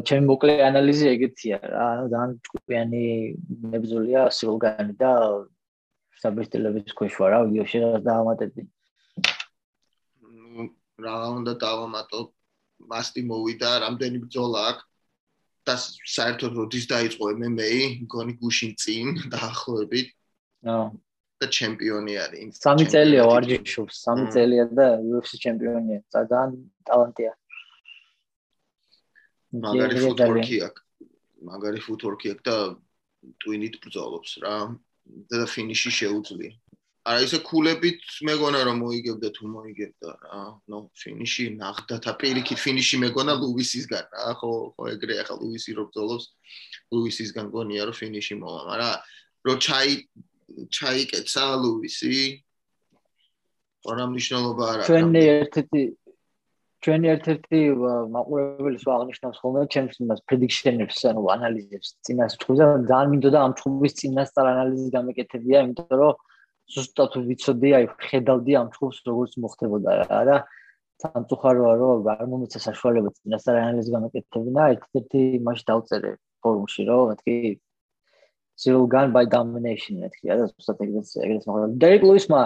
[0.08, 1.58] ჩემი მოკლე ანალიზი ეგეთია.
[1.74, 3.04] რა ძალიან ჭკვიანი
[3.76, 5.12] მებზოლია სილგანი და
[6.24, 8.64] საბესტელების ქვეშ ვარ რა ვიდეოში რა დაამატებდი?
[11.04, 12.20] რა უნდა დავამატო?
[12.92, 14.84] მასტი მოვიდა რამდენი ბრძოლა აქვს
[15.66, 15.76] და
[16.16, 17.72] საერთოდ როდის დაიწყო MMA,
[18.06, 20.14] მგონი გუშინ წინ დაახლოებით.
[20.66, 20.86] აა
[21.42, 22.60] და ჩემპიონი არის.
[22.64, 26.00] სამი წელია ვარჯიშობს, სამი წელია და UFC ჩემპიონია.
[26.16, 26.52] ძალიან
[26.88, 27.32] ტალანტია.
[29.66, 30.82] მაგარი ფუტბოლკი აქვს.
[31.50, 32.56] მაგარი ფუტბოლკი აქვს და
[33.44, 34.56] ტვინით ბრძოლობს რა.
[35.30, 36.54] და ფინიში შეუძლია.
[37.06, 40.40] არა ისე ქულებით მეგონა რომ მოიგებდა თუ მოიგებდა რა.
[40.66, 44.34] ნო ფინიში ნახდა და პირიქით ფინიში მეგონა ლუისისგან რა.
[44.42, 46.26] ხო ხო ეგრე ახლა ლუისი რო ბძოლობს
[46.90, 48.96] ლუისისგან გონია რომ ფინიში მოვა მაგრამ
[49.46, 49.94] რო ჩაი
[50.74, 52.18] ჩაიკეცა ლუისი
[53.86, 54.90] რა მნიშვნელობა არ აქვს.
[54.90, 55.82] ჩვენი ერთ-ერთი
[56.86, 57.60] ჩვენი ერთ-ერთი
[58.14, 63.94] მაყურებელი სულ აღნიშნავს ხოლმე ჩემს იმას პრედიქშენებს ანუ ანალიზებს წინას ჭუბზე ძალიან მინდოდა ამ ჭუბის
[64.00, 66.14] წინასწარ ანალიზის გამეკეთებია იმიტომ რომ
[66.74, 70.38] ზუსტად ვიცოდი, აი ხედავდი ამ ჩხუბს როგორც მოხდებოდა რა და
[71.04, 77.36] სამწუხაროა რომ არ მომეცა საშუალება წინასწარ ანალიზი გამეკეთებინა, ერთ-ერთი იმაში დავწერე ფორუმში, რომ მეთქი
[78.58, 81.68] zero gun by domination მეთქი და ზუსტად ეგრეთ ეგრეთ მოხდა.
[81.84, 82.42] დერეკ ლუისმა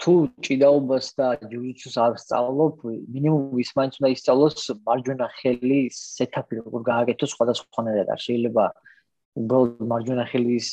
[0.00, 0.12] თუ
[0.46, 2.76] ჭიდაობას და ჯუჯიცუს არ სწავლობ,
[3.14, 8.08] მინიმუმ ის მაინც უნდა ისწავლოს მარჯვენა ხელი სეტაპი როგორ გააკეთოს სხვადასხვანაირად.
[8.14, 8.64] არ შეიძლება
[9.38, 10.68] უბრალოდ მარჯვენა ხელის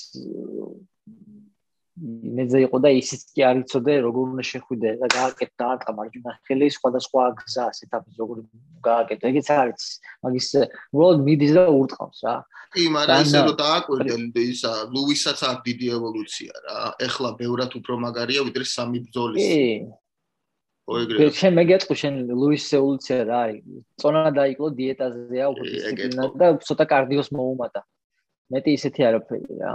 [1.98, 6.34] მეძე იყო და ისიც კი არ იცოდე როგორ უნდა შეხვიდე და გააკეთე და არტყა მარჯვენა
[6.46, 8.42] ხელის სხვადასხვა გზას ეტაპის როგორ
[8.86, 9.88] გააკეთე ეგეც არის
[10.28, 10.48] მაგის
[10.94, 12.36] უბრალოდ მიდის და ურტყავს რა.
[12.78, 16.78] კი მაგრამ ისე რომ დააკვირდე ისა ლუისაც აქვს დიდი ევოლუცია რა.
[17.08, 19.42] ეხლა ბევრად უფრო მაგარია ვიდრე სამი ბრძოლის.
[19.42, 19.66] კი.
[20.88, 23.38] ოიგრე შენ მეგეწყო შენ ლუის ევოლუცია რა.
[23.46, 23.62] არის
[23.98, 27.82] წონა დაიკლო დიეტაზეა უფრო დისციპლინა და ცოტა კარდიოს მოუმატა
[28.54, 29.74] მეტი ისეთი არაფერი რა.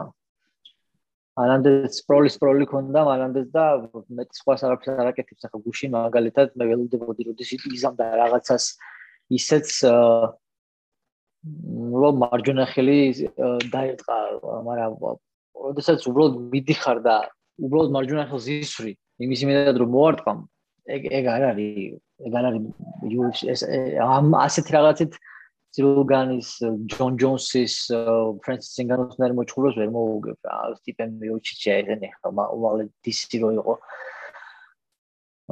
[1.43, 6.65] ანანდეს პროლის პროლი ქონდა, ანანდეს და მეტი სხვა არაფერს არ აკეთებს ახლა გუშინ მაგალითად მე
[6.71, 8.65] ველოდებოდი როდის იზამდა რაღაცას
[9.33, 9.69] ისეც
[12.03, 12.99] რომ მარჯვენა ხელი
[13.73, 14.19] დაერტყა,
[14.69, 14.93] მაგრამ
[15.67, 17.17] როდესაც უბრალოდ მიდიხარ და
[17.65, 18.93] უბრალოდ მარჯვენა ხელს ისვრი,
[19.25, 20.41] იმის იმედად რომ მოარტყამ,
[20.97, 21.97] ეგ ეგ არ არის,
[22.29, 23.61] ეგ არ არის ეს
[24.05, 25.13] ამ ასეთ რაღაცით
[25.73, 26.49] სილგანის
[26.93, 27.75] ჯონ ჯონსის
[28.45, 33.75] ფრენსის სინგანოს ნერ მოჭულოს ვერ მოუგებ რა სტიპენ მიუჩიჩა ესენი ხმა უვალე დისი რო იყო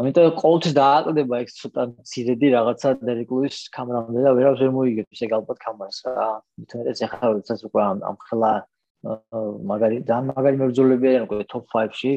[0.00, 5.32] ამიტომ ყოველთვის დააყდება ეს ცოტა ცირედი რაღაცა დერეკ ლუის კამერამდე და ვერავის ვერ მოიგებს ეგ
[5.38, 6.28] ალბათ კამერას რა.
[6.60, 7.80] მithmetes ახლა როდესაც უკვე
[8.10, 8.52] ამ ხელა
[9.70, 12.12] მაგარი და მაგარი მებრძოლები არიან უკვე top 5-ში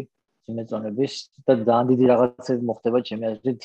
[0.48, 1.14] ძიმეწონების
[1.48, 3.62] და ძალიან დიდი რაღაცები მოხდება ჩემი აზრით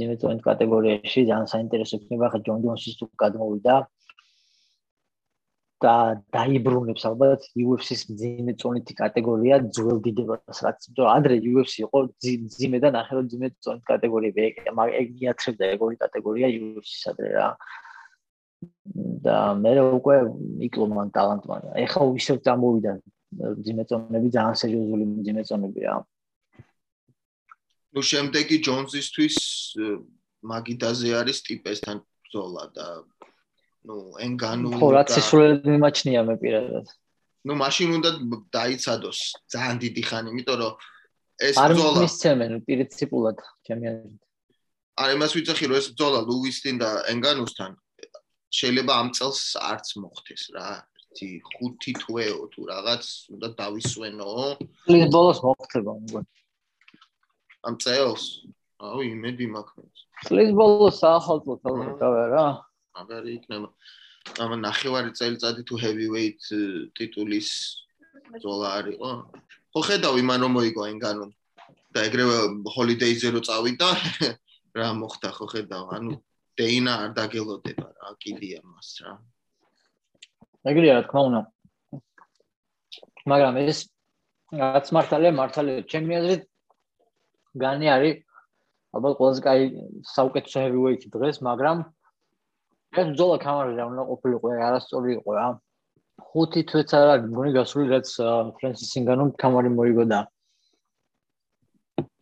[0.00, 3.76] ძიმეწონის კატეგორიაში ძალიან საინტერესო იქნება ხა ჯონ ჯონსის თუ გადმოვიდა
[5.84, 5.94] და
[6.34, 11.98] დაიბრუნებს ალბათ UFC-ს ძიმე წონითი კატეგორია ძველ დიდებას რაც იმიტომ ადრე UFC იყო
[12.56, 14.46] ძიმე და ნახე რომ ძიმე წონით კატეგორიები
[15.00, 17.48] ეგ მიათრებდა ეგ ორი კატეგორია UFC-ს ადრე რა.
[19.24, 20.16] და მე უკვე
[20.68, 22.92] იკლო მან ტალანტმან ეხლა ისევ წამოვიდა
[23.66, 25.80] ძიმე წონები ძალიან სერიოზული ძიმე წონები
[27.93, 29.37] რა ნუ შემდეგი ჯონსისთვის
[30.45, 32.87] მაგიდაზე არის ტიპესთან ბრძოლა და
[33.89, 36.85] ну ენგანუ ხო რაც ისულელად მიმაჩნია მე პირადად
[37.49, 38.09] ну მაშინ უნდა
[38.53, 39.19] დაიცადოს
[39.53, 40.73] ძალიან დიდი ხანი იმიტომ რომ
[41.49, 44.21] ეს ბრძოლა არ მისცემენ პრინციპულად ჩემი აზრით
[45.03, 47.71] არ იმას ვიცახი რომ ეს ბრძოლა ლუვისთან და ენგანუსთან
[48.59, 50.69] შეიძლება ამ წელს არც მოხდეს რა
[51.09, 54.29] ერთი ხუთი თვეო თუ რაღაც უნდა დავისვენო
[54.93, 56.27] ის ბოლოს მოხდება მგონი
[57.66, 58.24] ამ წელს.
[58.84, 60.04] აუ იმედი მაქვს
[60.44, 62.46] ის ბოლოს ახალწლო თავი რა.
[62.96, 63.68] მაგარი იქნება.
[64.40, 66.42] ამ ნახევარი წელიწადი თუ heavyweight
[66.96, 67.50] ტიტულის
[68.40, 69.10] ზოლა არისო
[69.74, 71.26] ხო ხედავ იმან რომ მოიგო ენგანო
[71.94, 72.36] და ეგრევე
[72.74, 73.88] holiday-ზე რო წავიდა
[74.78, 75.84] რა მოხდა ხო ხედავ?
[75.98, 76.12] ანუ
[76.58, 79.12] დეინა არ დაგელოდება რა კიდია მას რა.
[80.70, 81.40] ეგრეა რა თქმა უნდა.
[83.28, 83.78] მაგრამ ეს
[84.54, 86.42] რაც მართალია მართალია ჩემი აზრით
[87.62, 88.14] განი არის
[88.94, 89.62] ალბათ ყველაზე კაი
[90.14, 91.78] საუკეთესო heavyweight დღეს მაგრამ
[92.94, 95.46] ეს ბძოლა კამერაზე უნდა ყოფილიყო, არასწორი იყო რა.
[96.26, 98.08] ხუთი თვეც არ არის, მგონი გასული რაც
[98.58, 100.20] ფრენსის ინგანომ კამერი მოიგო და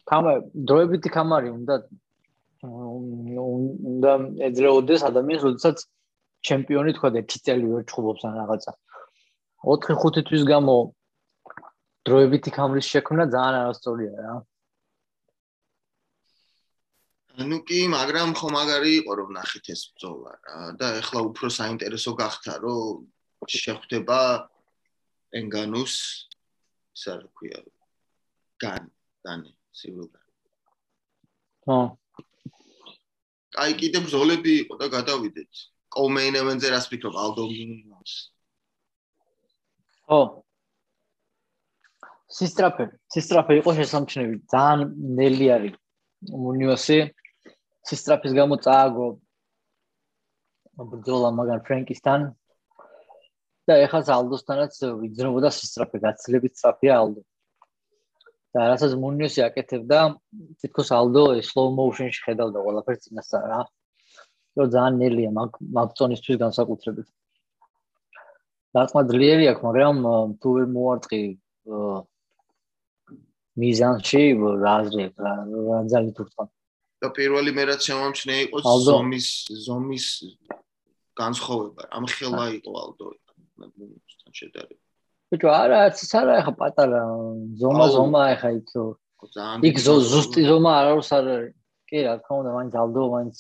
[0.09, 0.37] კამერ
[0.68, 1.77] დროებითი კამერი უნდა
[2.62, 4.12] უნდა
[4.49, 5.77] ეძრეოდეს ადამიანს, როდესაც
[6.49, 8.73] ჩემპიონი თქვა და ერთი წელი ვერ ჩხუბობს ან რაღაცა.
[9.66, 10.75] 4-5 თვის გამო
[12.07, 14.35] დროებითი კამერის შექმნა ძალიან არასწორია რა.
[17.40, 20.57] Ну კი, მაგრამ ხო მაგარი იყო რომ ნახეთ ეს ბრძოლა რა.
[20.77, 23.09] და ეხლა უფრო საინტერესო გახდა რომ
[23.49, 24.21] შეხვდება
[25.40, 25.95] ენგანუს
[26.92, 27.61] ისა რა ქვია
[28.61, 28.92] გან
[29.25, 30.27] დანი სიულგან
[31.64, 31.81] ხო.
[33.64, 35.53] აი კიდე ბრძოლები იყო და გადავიდეთ.
[35.92, 38.12] კოლმეინ ევენზე რას ფიქრობ ალდო მინოს
[40.05, 40.21] ხო.
[42.29, 44.35] სისტრაფე სისტრაფე იყო შესამჩნევი.
[44.53, 45.75] ძალიან ნელი არის
[46.31, 46.99] მუნიოსი
[47.88, 49.07] სისტრაფის გამო წააგო
[50.92, 52.31] ბრძოლა მაგარ ფრენკისთან.
[53.71, 57.23] და ეხლა ალდოსთანაც ვიძრებოდა სისტრაფე გაცილებით სწრაფია ალდო.
[58.55, 59.99] და რასაც მუნიოსი აკეთებდა
[60.61, 63.61] თითქოს ალდო slow motion-ში ხედავდა ყველაფერს წინასწარ რა.
[64.57, 67.09] რომ ძალიან ნელია მაგ მაგწონისთვის განსაკუთრებით.
[68.77, 69.97] დაწმა ძლიერი აქვს მაგრამ
[70.40, 71.23] თუ ვერ მოარტყი
[73.62, 74.23] მიზანში
[74.64, 75.33] რაზრე რა
[75.92, 76.45] ძალიან თურქვა
[77.03, 79.29] და პირველი მე რაც შემომჩნე იყო ზომის
[79.67, 80.07] ზომის
[81.19, 81.83] განსხვავება.
[81.99, 83.07] ამ ხელა იყო ალდო
[83.59, 84.81] თან შედარებით.
[85.33, 87.01] ბიჭო, არა, ეს არა ახლა პატარა
[87.61, 88.71] ზომა ზომა ახლა იქ
[89.69, 91.53] იქ ზუსტი ზომა არ არის არ არის.
[91.93, 93.37] კი, რა თქმა უნდა, მაინც ალდო მაინც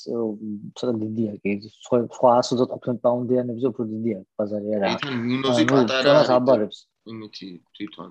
[0.76, 1.50] ცოტა დიდია კი.
[1.84, 4.86] სხვა სხვა 125 პაუნდიანებზე უფრო დიდია ბაზარი არა.
[5.00, 6.12] თან მინოზი პატარა.
[6.18, 6.78] რა საბარებს?
[7.12, 8.10] იმითი თვითონ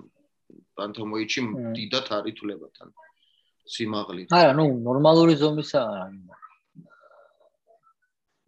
[0.76, 1.40] პანთომოიჩი
[1.78, 2.88] დიდად არითულება თან.
[3.68, 4.32] სიმაღლით.
[4.32, 6.02] არა, ნუ ნორმალური ზომისაა.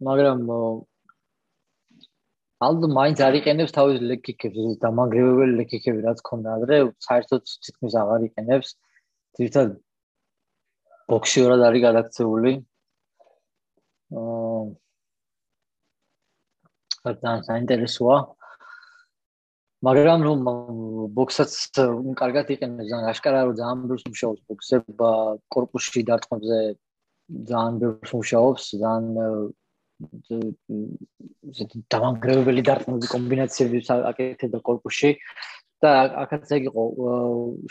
[0.05, 0.39] მაგრამ
[2.65, 8.21] ალდო მაინც არ იყენებს თავის ლეკიკებს, ეს დამანგრევებელი ლეკიკები რაც ქონდა ადრე, საერთოდ თითქმის აღარ
[8.29, 8.69] იყენებს.
[9.35, 9.69] თვითონ
[11.11, 12.51] ბოქსიორად არის გადაქცეული.
[14.15, 14.63] აა
[17.05, 18.17] ძალიან საინტერესოა.
[19.85, 20.39] მაგრამ რომ
[21.17, 25.09] ბოქსაც უნ э, კარგად იყენებს ძალიან აშკარაა რომ ძალიან ბევრს მუშაობს ბოქსება
[25.55, 26.59] корпуში დარტყმებზე
[27.49, 29.29] ძალიან ბევრს მუშაობს ძალიან э,
[31.51, 33.79] ესეთი დამანგრევებელი დარტყმები კომბინაციები
[34.11, 35.11] აკეთებდა корпуში
[35.83, 35.91] და
[36.23, 36.83] აქაც ეგ იყო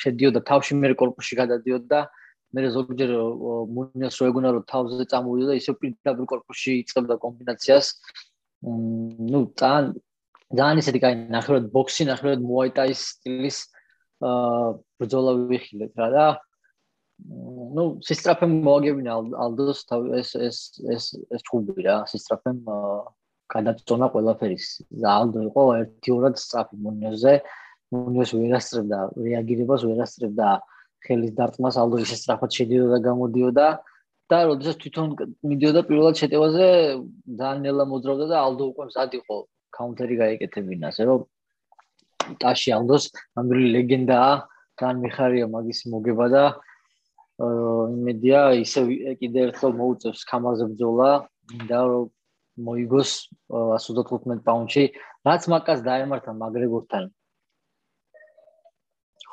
[0.05, 2.01] შედიოდა თავში მე корпуში გადადიოდა
[2.55, 3.11] მე ზოგჯერ
[3.77, 7.87] მუნიას რო ეგონა რომ თავზე წამოვიდა და ისე პირდაპირ корпуში იწყებდა კომბინაციას.
[9.31, 9.91] ну თან
[10.59, 13.59] ძალიან ისეთი კაი ნახევრად ბოქსი ნახევრად მოაიტაის სტილის
[14.31, 14.67] აა
[15.03, 16.27] ბრძოლა ვიხილეთ რა და
[17.77, 19.13] ну სისტრაფემ მოაგებინა
[19.45, 19.85] ალდოს
[20.21, 20.59] ეს ეს
[20.95, 22.59] ეს ეს ჩუბი რა სისტრაფემ
[23.55, 24.67] გადაწონა ყველაფერის
[25.05, 27.35] და ალდო იყო ერთი ორად სწრაფი მონიოზე
[27.95, 30.49] მონიოს ვერასწრებდა რეაგირებას ვერასწრებდა
[31.07, 33.67] ხელის დარტყმას ალდო ისე სწრაფად შედიოდა და გამოდიოდა
[34.33, 35.09] და როდესაც თვითონ
[35.51, 36.69] მიდიოდა პირველად შეტევაზე
[37.41, 39.37] ძალიან ნელა მოძრავდა და ალდო უკვე მზად იყო
[39.77, 41.25] კაუნტერი გაეკეთებინა ასე რომ
[42.43, 44.33] ტაში ალდოს ნამდვილი ლეგენდაა
[44.81, 46.45] ძალიან მიხარია მაგის მოგება და
[47.45, 48.81] იმედია ისე
[49.21, 51.11] კიდე ერთხელ მოუწევს კამაზე ბძოლა
[51.71, 52.07] და რომ
[52.69, 53.11] მოიგოს
[53.51, 54.85] 115 პაუნდში
[55.27, 57.11] რაც მაკას დაემართა მაგრეგორთან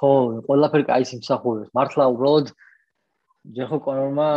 [0.01, 1.69] ხო ყველაფერი კაი სიმსახურებს.
[1.77, 2.47] მართლა უბრალოდ
[3.54, 4.30] ჯერ ხო კონორმა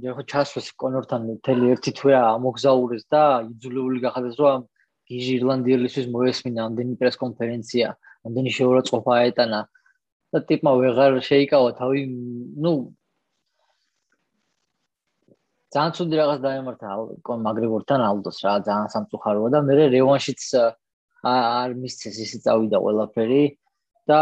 [0.00, 3.22] ჯერ ხო ჩასვეს კონორთან მთელი ერთი თვე ამოგზაურეს და
[3.52, 4.64] იძულებული გახადეს რომ
[5.06, 7.88] ირლანდიელისთვის მოესმინა ამდენი პრეს კონფერენცია,
[8.26, 9.60] ამდენი შეურაცხყოფა აეტანა
[10.34, 12.00] და ტიპმა ვეღარ შეიკავა თავი,
[12.64, 12.72] ну
[15.76, 16.88] ძალიან ცუდი რაღაც დაემართა
[17.26, 20.42] კონ მაგრეგორთან ალდოს რა, ძალიან სამწუხაროა და მე რევანშიც
[21.26, 23.42] არ მისცეს ისე წავიდა ყველაფერი
[24.10, 24.20] და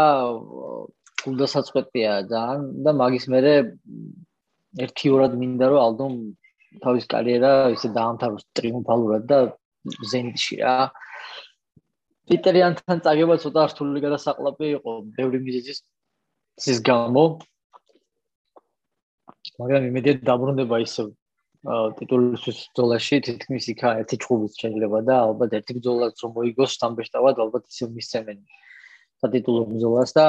[1.25, 3.53] გულდასაწყვეტია ძალიან და მაგის მერე
[4.85, 6.13] ერთიურად მინდა რომ ალბომ
[6.83, 9.39] თავის კარიერა ისე დაამთავროს ტრიუმფალურად და
[10.11, 10.75] ზენიტში რა.
[12.29, 15.79] პიტერიანთან წაგება ცოტა რთული გადასაყლაპი იყო ბევრი მიზეზის
[16.73, 17.25] ის გამო.
[19.61, 21.05] მაგრამ იმედია დაბრუნდება ისე
[21.65, 27.63] ტიტულის ბრძოლაში თითქმის იქა ერთი ჩხუბიც შეიძლება და ალბათ ერთი ბრძოლაც რომ მოიგოს სამბეშტავად ალბათ
[27.73, 28.37] ისე მისცემენ
[29.23, 30.25] სატიტულო ბრძოლას და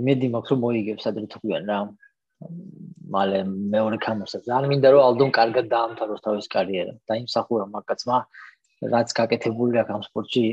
[0.00, 1.04] იმედი მაქვს რომ მოიგებს
[1.42, 1.78] გვიან რა
[3.12, 3.40] მალე
[3.74, 8.16] მეორე კამოსა ძალიან მინდა რომ ალდონ კარგად დაამთავროს თავის კარიერა და იმსახურა მაგაცმა
[8.82, 10.46] რაც გაკეთებული აქვს ამ სპორტში.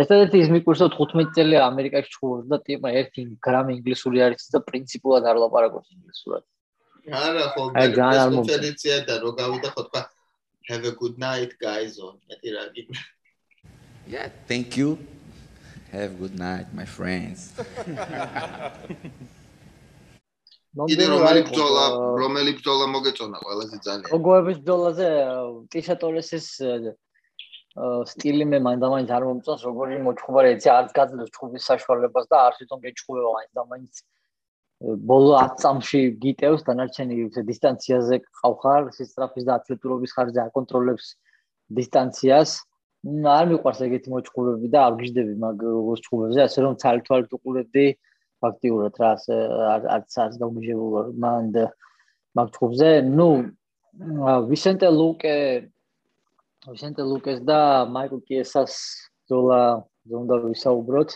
[0.00, 5.22] ესეთი ის მიკურსო 15 წელი ამერიკაში ჩხუბობს და ტიპა ერთი გრამი ინგლისური არის და პრინციპულად
[5.30, 6.42] არ ლაპარაკობს ინგლისურად.
[7.04, 7.94] არა ხო ეს
[8.34, 10.02] კონფერენცია და რო გავიდა ხო თქვა
[10.70, 13.00] have a good night guys on მეტი რა გიქნა
[14.08, 14.98] yeah thank you.
[15.92, 17.54] Have good night my friends.
[20.74, 21.84] კიდე რომელი ბრძოლა
[22.18, 24.08] რომელი ბრძოლა მოგეწონა ყველაზე ძალიან.
[24.10, 25.08] გოგოების ბრძოლაზე
[25.70, 26.46] ტიშატორესის
[27.74, 32.82] სტილი მე მაინდამაინც არ მომწონს როგორი მოჩხუბარი ეცი არც გაძლევს ჩხუბის საშუალებას და არც თვითონ
[32.84, 34.02] გეჩხუბება მაინდამაინც
[35.10, 37.16] ბოლო 10 წამში გიტევს დანარჩენი
[37.50, 41.06] დისტანციაზე ყავხარ სისტრაფის და ათლეტურობის ხარჯზე აკონტროლებს
[41.78, 42.50] დისტანციას.
[43.04, 47.86] არ მიყვარს ეგეთი მოჭყურები და არ გიждები მაგ როგორც ჩხუბებზე ასე რომ ცალ-თვალ უყურებდი
[48.40, 49.10] ფაქტიურად რა
[49.74, 51.44] არც არც გამიჟებულა მან
[52.38, 52.90] მაგ ჩხუბზე.
[53.18, 53.28] ნუ
[54.50, 55.36] ვისენტე ლუკე
[56.72, 57.58] ვისენტე ლუკეს და
[57.92, 58.74] მაიკლ კიესას
[59.28, 59.60] ზოლა
[60.08, 61.10] ზონდა ვისაუბროთ.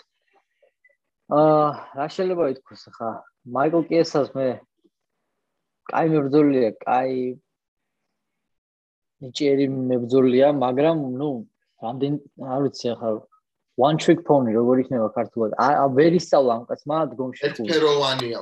[1.38, 3.10] აა რა შეიძლება ითქვას ხა
[3.56, 4.48] მაიკლ კიესას მე
[5.92, 7.16] კაი მებრძოლია კაი
[9.24, 11.30] ნიჭიერი მებრძოლია მაგრამ ნუ
[11.84, 13.24] რამდენ არ ვიცი ახლა.
[13.78, 15.52] One trick pony როგორ იქნება ქართულად?
[15.96, 18.40] ვერ ისწავლა ამ კაცმა დგომში ერთფეროვანია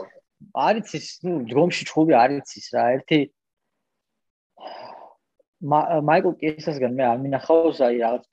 [0.66, 3.20] არის ის ნუ დგომში ხუბი არის ის რა ერთი
[5.64, 8.24] მაიკლ კესასგან მე არ მინახავს აი რაღაც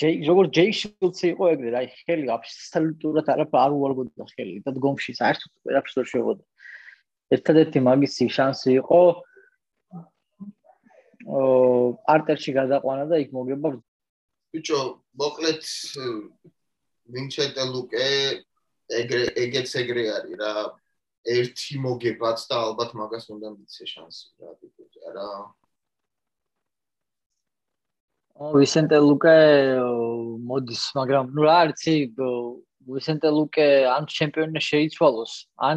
[0.00, 5.12] ჯეი როგორ ჯეი შულცი იყო ეგრე რა ხელი აბსოლუტურად არ არ უარგოდა ხელი და დგომში
[5.16, 6.44] საერთოდ ვერაფერს ვერ შეგოდა
[7.36, 9.00] ერთადერთი მაგისი შანსი იყო
[12.08, 13.72] პარტერში გადაყვანა და იქ მოგება
[14.56, 14.80] ბიჭო
[15.20, 15.62] მოკლედ
[17.14, 18.06] ვინჩენტე ლუკე
[19.00, 20.52] ეგრე ეგეც ეგრე არის რა
[21.36, 25.28] ერთი მოგებაც და ალბათ მაგას უნდა მიცე შანსი რა ტიპოზე რა
[28.38, 29.36] ო ვინჩენტე ლუკე
[30.50, 31.84] მოდის მაგრამ ნუ რა არის
[32.92, 33.66] ვინჩენტე ლუკე
[33.96, 35.32] ან ჩემპიონი შეიცვალოს
[35.70, 35.76] ან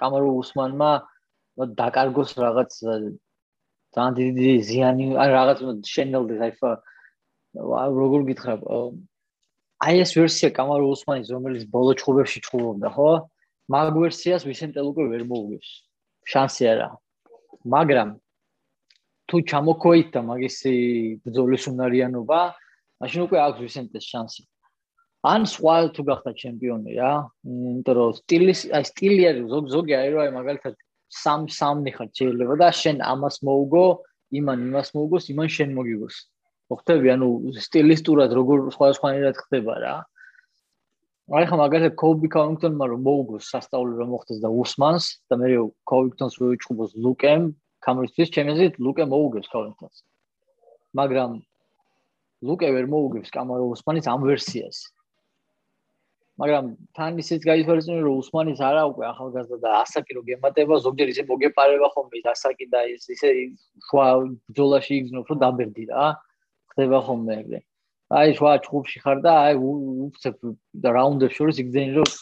[0.00, 0.90] კამარო უსმანმა
[1.80, 2.72] დაკარგოს რაღაც
[3.96, 5.58] ძალიან დიდი ზიანი ან რაღაც
[5.94, 8.54] შენელდეს აი როგორ გითხრა
[9.84, 13.10] აი ეს ვერსია კამარო უსმანის რომელიც ბოლო ჩხუბებში ჩხუბობდა ხო?
[13.72, 15.70] მაგ ვერსიას ვისენტე ლუკე ვერ მოუგებს.
[16.32, 16.88] შანსი არა.
[17.74, 18.08] მაგრამ
[19.30, 20.74] თუ ჩამოქოით და მაგისი
[21.26, 22.40] ბრძოლის უნარიანობა
[23.02, 24.42] მაშინ უკვე აქვს ვისენტეს შანსი
[25.26, 27.12] ან სხვა თუ გახდა ჩემპიონი რა
[27.46, 30.74] იმიტომ რომ სტილი აი სტილი არის ზოგი ზოგი აი რა მაგალითად
[31.12, 33.84] სამ სამი ხარ შეიძლება და შენ ამას მოუგო,
[34.38, 36.16] იმან იმას მოუგოს, იმან შენ მოგიგოს.
[36.66, 37.28] მოხდები, ანუ
[37.62, 39.94] სტილისტურად როგორ სხვა სხვანაირად ხდება რა.
[41.30, 45.46] აი ხა მაგალითად კობი კაუნგტონმა რომ მოუგოს სასწაული რომ მოხდეს და უსმანს და მე
[45.90, 47.54] კოუინგტონს ვიჩხუბოს ლუკემ,
[47.86, 49.98] კამერისთვის ჩემეზით ლუკე მოუგებს კაუნგტონს.
[50.98, 51.40] მაგრამ
[52.46, 54.78] ლუკე ვერ მოუგებს კამარო უსმანის ამ ვერსიას.
[56.36, 61.22] მაგრამ თან ისიც გაითვალისწინე რომ უსმანის არა უკვე ახალგაზრდა და ასაკი რო გემატება ზოგჯერ ისე
[61.30, 63.30] მოგეპარება ხოლმე ის ასაკი და ის ისე
[63.88, 64.08] შუა
[64.52, 66.04] ბძოლაში იგზნობს რომ დაბერდი რა
[66.74, 67.60] ხდება ხოლმე ეგრე
[68.20, 70.36] აი შუა ჩხუბში ხარ და აი უცებ
[70.84, 72.12] და რაუნდებს შორის იგზენი რომ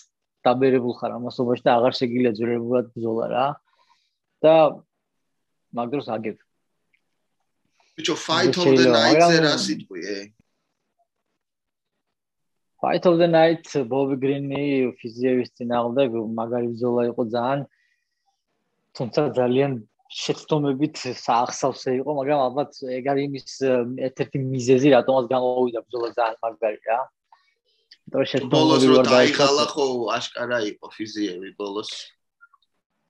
[0.47, 3.47] დაბერებულ ხარ ამასობაში და აღარ შეგიძლია ძვირებულად ბრძოლა რა.
[4.47, 4.55] და
[5.75, 6.39] მაგდროს აგებ.
[7.95, 10.17] ბიჭო, fight of the night-ზე რა სიტყვიე?
[12.85, 14.63] fight of the night ბობი გრინი
[15.01, 17.61] ფიზიევის წინააღმდეგ მაგარი ბრძოლა იყო ძალიან
[18.99, 19.73] თუმცა ძალიან
[20.15, 23.55] შეცდომებით საახსავსე იყო, მაგრამ ალბათ ეგ არის იმის
[24.07, 27.01] ერთ-ერთი მიზეზი, რატომაც გამოვიდა ბრძოლა ძალიან მაგარი რა.
[28.13, 29.87] და შეცდომები რო დაიღალა ხო
[30.19, 31.91] აშკარა იყო ფიზიები ბოლოს.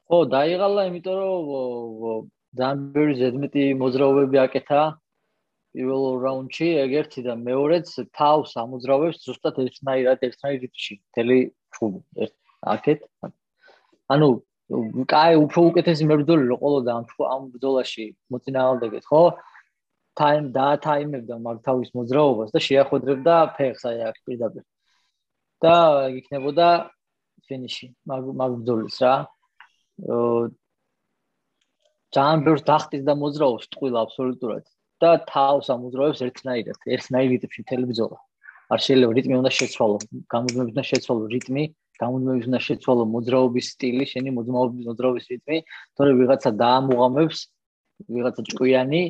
[0.07, 4.83] ხო, დაიღალა, იმიტომ რომ ძალიან ბევრი ზედმეტი მოძრაობები აკეთა
[5.75, 10.95] პირველ რაუნდში, ეგერთი და მეორეც თავს ამოძრავებს ზუსტად ერთნაირად ერთნაირ რიტმში.
[11.15, 11.39] თელი
[11.75, 12.29] ჩუბი
[12.75, 13.01] აკეთ.
[14.15, 14.29] ანუ
[15.13, 19.23] კაი უფრო უკეთესი მებრძოლი რო ყოლოდა ამ ამ ბრძოლაში მოწინააღმდეგეთ ხო
[20.17, 24.65] time და time-ებდა მაგ თავის მოძრაობას და შეახვედრებდა ფეხს აი აქ პირდაპირ
[25.65, 25.75] და
[26.21, 26.69] იქნებოდა
[27.49, 29.15] ფინიში მაგ მაგ ბრძოლის რა
[32.17, 34.65] ძალიან ბევრს დახტის და მოძრაობს ტყუილ აბსოლუტურად.
[35.03, 38.19] და თავს ამოძრავებს ერთნაირად ერთნაირ რიტმში მთელი ბრძოლა
[38.75, 39.97] არ შეიძლება რიტმი უნდა შეცვალო
[40.35, 41.65] გამუდმებით უნდა შეცვალო რიტმი
[42.03, 45.59] გამუდმებით უნდა შეცვალო მოძრაობის სტილი შენი მოძრაობის მოძრაობის რიტმი
[45.99, 47.39] თორე ვიღაცა დაამუღამებს
[48.15, 49.03] ვიღაცა ჭკვიანი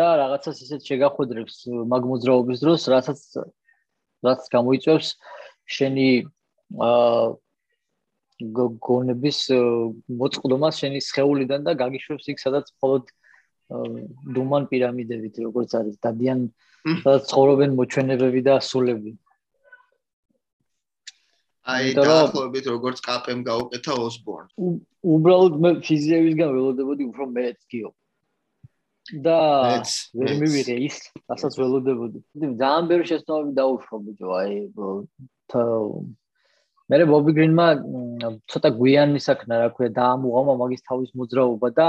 [0.00, 1.56] და რაღაცას ისეთ შეგახვედრებს
[1.92, 3.20] მაგ მოძრაობის დროს რასაც
[4.26, 5.08] რაც გამოიწვევს
[5.76, 6.08] შენი
[6.88, 7.24] აა
[8.88, 9.38] გონების
[10.22, 13.12] მოწყდომას შენი სხეულიდან და გაგიშვებს იქ სადაც მხოლოდ
[14.36, 16.46] დუმან პირამიდებით როგორც არის დადიან
[16.82, 19.12] სადაც ცხოვრობენ მოჩვენებები და სულები.
[21.72, 24.46] აი დაახლოებით როგორც კაპემ გაუკეთა ოსბორნ.
[25.16, 27.90] უბრალოდ მე ფიზიებისგან ველოდებოდი უფრო მეც გიო.
[29.22, 29.36] და
[30.14, 30.96] ვერ მივიღე ის,
[31.30, 32.18] რასაც ველოდებოდი.
[32.38, 34.50] ძალიან ბევრი შეცდომები დაუშვა ბიჭო, აი
[36.90, 37.66] მე ბობი გრინმა
[38.50, 41.88] ცოტა გვიანი საქმე რა ქვია დაამუღამა მაგის თავის მოძრაობა და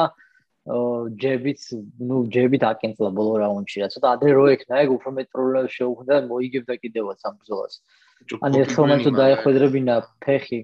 [0.63, 1.62] ჯებიც,
[1.99, 3.88] ну, ჯებით აკენწლა ბოლო რაუნდში რა.
[3.91, 7.73] ცოტა ადრე რო ექნა, ეგ უფრო მეტ პრობლემებს შეუქმნა და მოიგებდა კიდევაც ამ ბრძოლას.
[8.39, 10.60] ან მან თუ დაეხვედრებინა ფეხი.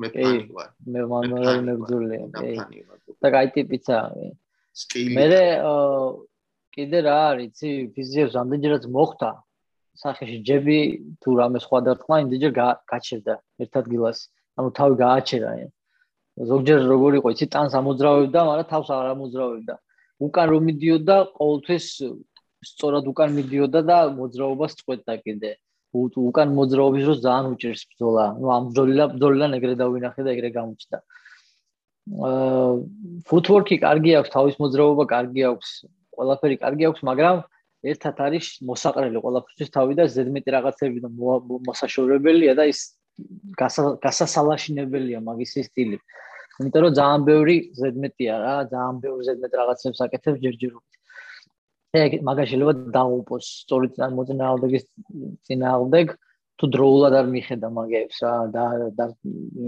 [0.00, 0.68] მე ფანი ვარ.
[0.88, 2.18] მე მანუელ მებძოლე.
[3.20, 3.96] და კაი ტიპიცა.
[4.72, 5.14] სტილი.
[5.20, 5.26] მე
[6.72, 9.30] კიდე რა არის, იცი, ფიზიებს ამდენჯერაც მოხდა.
[10.00, 10.78] სახეში ჯები
[11.20, 12.52] თუ რამე სხვა დარტყმა, იმდენჯერ
[12.92, 14.18] გაჩერდა ერთ ადგილას.
[14.58, 15.52] ანუ თავი გააჩერა.
[16.40, 19.74] ზოგჯერ როგორ იყო იცი ტანს ამოძრავებდა მაგრამ თავს არ ამოძრავებდა
[20.26, 21.86] უკან რომ მიდიოდა ყოველთვის
[22.68, 25.50] სწორად უკან მიდიოდა და მოძრაობას წყვეტდა კიდე
[25.92, 30.98] უკან მოძრაობის დროს ძალიან უჭერს ბრძოლა ну ამ ბრძოლა ბრძოლიდან ეგრე დავინახე და ეგრე გამოჩნდა
[32.28, 32.70] აა
[33.28, 35.68] ფუტვორკი კარგი აქვს თავის მოძრაობა კარგი აქვს
[36.16, 37.36] ყველაფერი კარგი აქვს მაგრამ
[37.82, 41.10] ერთად არის მოსაყრელი ყველაფერთვის თავი და ზედმეტი რაღაცები და
[41.68, 42.80] მოსაშორებელია და ის
[43.58, 45.98] გასასალაშინებელია მაგის სტილი.
[46.60, 50.92] იმიტომ რომ ძალიან ბევრი ზედმეტია რა, ძალიან ბევრი ზედმეტ რაღაცებს აკეთებს ჯერჯერობით.
[51.92, 54.84] ეგ მაგას შეიძლება დაუპოს სწორი მოწინააღმდეგის
[55.48, 56.06] წინააღმდეგ
[56.62, 58.64] თუ დროულად არ მიხედა მაგებს რა და
[58.98, 59.06] და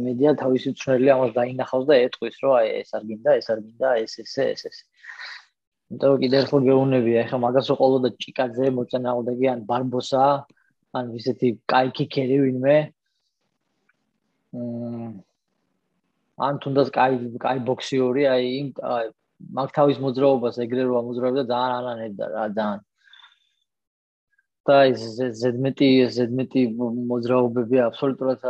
[0.07, 3.91] მედია თავისი წვრელი ამას დაინახავს და ეტყვის რომ აი ეს არ გინდა, ეს არ გინდა,
[4.05, 4.79] ეს ეს ეს ეს.
[5.93, 10.25] იმიტომ კიდე ერთხელ გეუბნებია, ეხლა მაგას რო ყოლოდა ჭიკაძე მოწინააღმდეგე ან ბარბოსა,
[10.97, 12.77] ან ვისეთი კაიქიქერი ვინმე.
[14.55, 15.23] მ
[16.47, 18.69] ან თუნდაც კაი კაი ბოქსიორი, აი იმ
[19.59, 22.81] მაგ თავის მოძრაობას ეგრე რო ამოძრავებდა ძალიან ანანებდა რა, ძალიან.
[24.65, 25.01] და ეს
[25.43, 26.63] ზედმეტი ზედმეტი
[27.13, 28.47] მოძრაობები აბსოლუტურად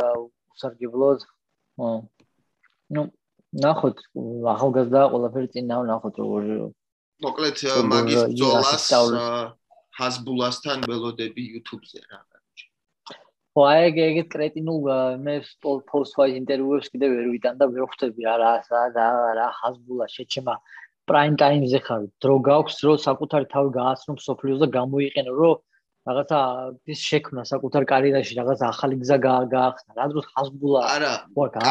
[0.55, 1.19] უსარგებლოდ.
[2.95, 3.01] ну,
[3.65, 3.97] ნახოთ,
[4.55, 6.43] ახალგაზრდა ყველაფერი წინ ნახოთ როგორ
[7.23, 8.87] მოკლედ მაგის ბძოლას
[9.95, 12.19] ჰაზბულასთან ველოდები YouTube-ზე რა
[13.55, 14.87] ხო აი ეგ ეგეთ კრეტინულ
[15.25, 18.35] მე პოსტ ფაის ინტერვიუებს კიდე ვერ ვიტან და ვერ ხვდები რა
[18.71, 19.05] რა რა
[19.39, 20.55] რა ხაზბულა შეჩემა
[21.09, 22.03] პრაიმ ტაიმზე ხარ.
[22.23, 25.51] დრო გაქვს რო საკუთარი თავი გააცნო სოფლიოს და გამოიყენო რო
[26.05, 26.39] რაღაცა
[26.93, 29.91] ის შექმნა საკუთარ კარიერაში რაღაც ახალი გზა გაახსნა.
[29.97, 31.13] რა დროს ხაზბულა არა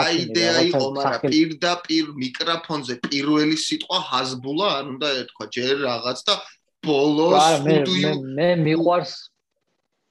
[0.03, 6.35] აი იდეა იყო მაგრამ პირდაპირ მიკროფონზე პირველი სიტყვა ხაზბულა არ უნდა ეთქვა ჯერ რაღაც და
[6.83, 7.77] ბოლოს მე
[8.39, 9.15] მე მიყვარს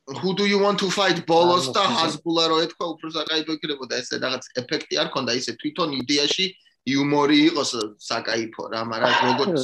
[0.07, 3.93] who do you want to fight ბოლოს და ჰაზბულა რო ეთქვა უფრო საკაიფო იქნებოდა.
[3.99, 6.45] ესე რაღაც ეფექტი არ ქონდა ისე თვითონ იდეაში
[6.91, 7.71] იუმორი იყოს
[8.07, 9.55] საკაიფო რა მაგრამ როგორც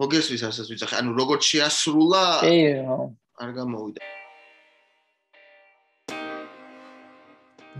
[0.00, 2.20] მოგესვის ასას ვიცახე ანუ როგორც შეასრულა
[3.44, 4.00] არ გამოვიდა.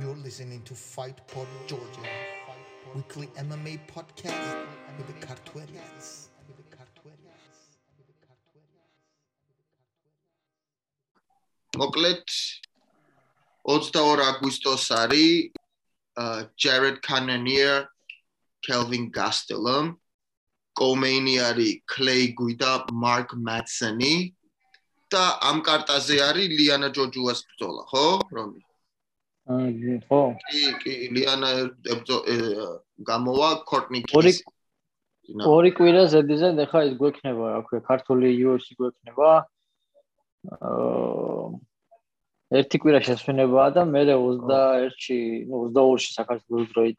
[0.01, 2.05] You're listening to Fight Pod Georgia
[2.95, 4.59] weekly MMA podcast
[4.97, 6.09] with the Cartuerians
[11.81, 12.27] მოკლედ
[13.73, 15.51] 22 აგვისტოს არის
[16.63, 17.89] Jared Cannonier,
[18.67, 20.00] Kelvin Gastelum,
[20.79, 24.35] კომეინი არის Clay Gui და Mark Madsen-ი
[25.11, 28.07] და ამ კარტაზე არის ლიანა ჯოჯუას ბრძოლა, ხო?
[28.31, 28.61] რომი?
[29.51, 30.21] აა, ხო.
[30.47, 31.51] კი, კი, ლიანა
[33.11, 34.33] გამოვა Courtney ორი
[35.31, 39.31] ორი კვირა ზედიზე ხა ის გვექნება, რა ქვია, ქართული UFC გვექნება.
[40.51, 41.51] აა
[42.61, 45.19] ერთი კვირა შესვენებაა და მე 21-ში,
[45.51, 46.99] ნუ 22-ში საქართველოს დროით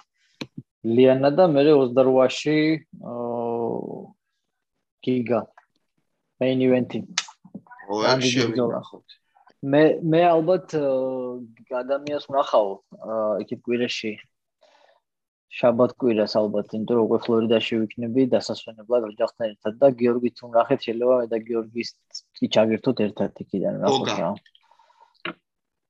[0.88, 2.60] ლიანა და მე 28-ში
[3.04, 3.31] აა
[5.06, 5.42] გიგა.
[6.42, 7.02] Main event-ი.
[7.92, 9.18] ოღონდ შევინახოთ.
[9.62, 10.74] მე მე ალბათ
[11.82, 12.68] ადამიანს ვნახავ
[13.44, 14.14] იქით კვირაში
[15.52, 20.80] შაბათ კვირას ალბათ, იმიტომ რომ უკვე ფლორიდაში ვიქნები დასასვენებლად ოჯახთან ერთად და გიორგი თუ ნახეთ
[20.88, 21.90] შეიძლება მე და გიორგის
[22.40, 24.10] წიჩაგერთოთ ერთად იქიდან ნახოთ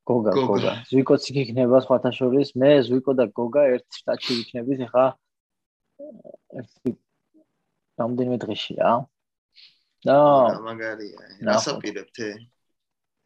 [0.09, 0.33] გოგა.
[0.49, 2.47] გოგა ზვიკოც იქნება სხვათა შორის.
[2.57, 5.05] მე ზვიკო და გოგა ერთ შტატში ვიქნებით ხა
[6.59, 6.97] ერთი
[7.99, 8.93] რამდენიმე დღეში რა
[10.07, 10.17] და
[10.65, 12.17] მაგარია რასაპირებთ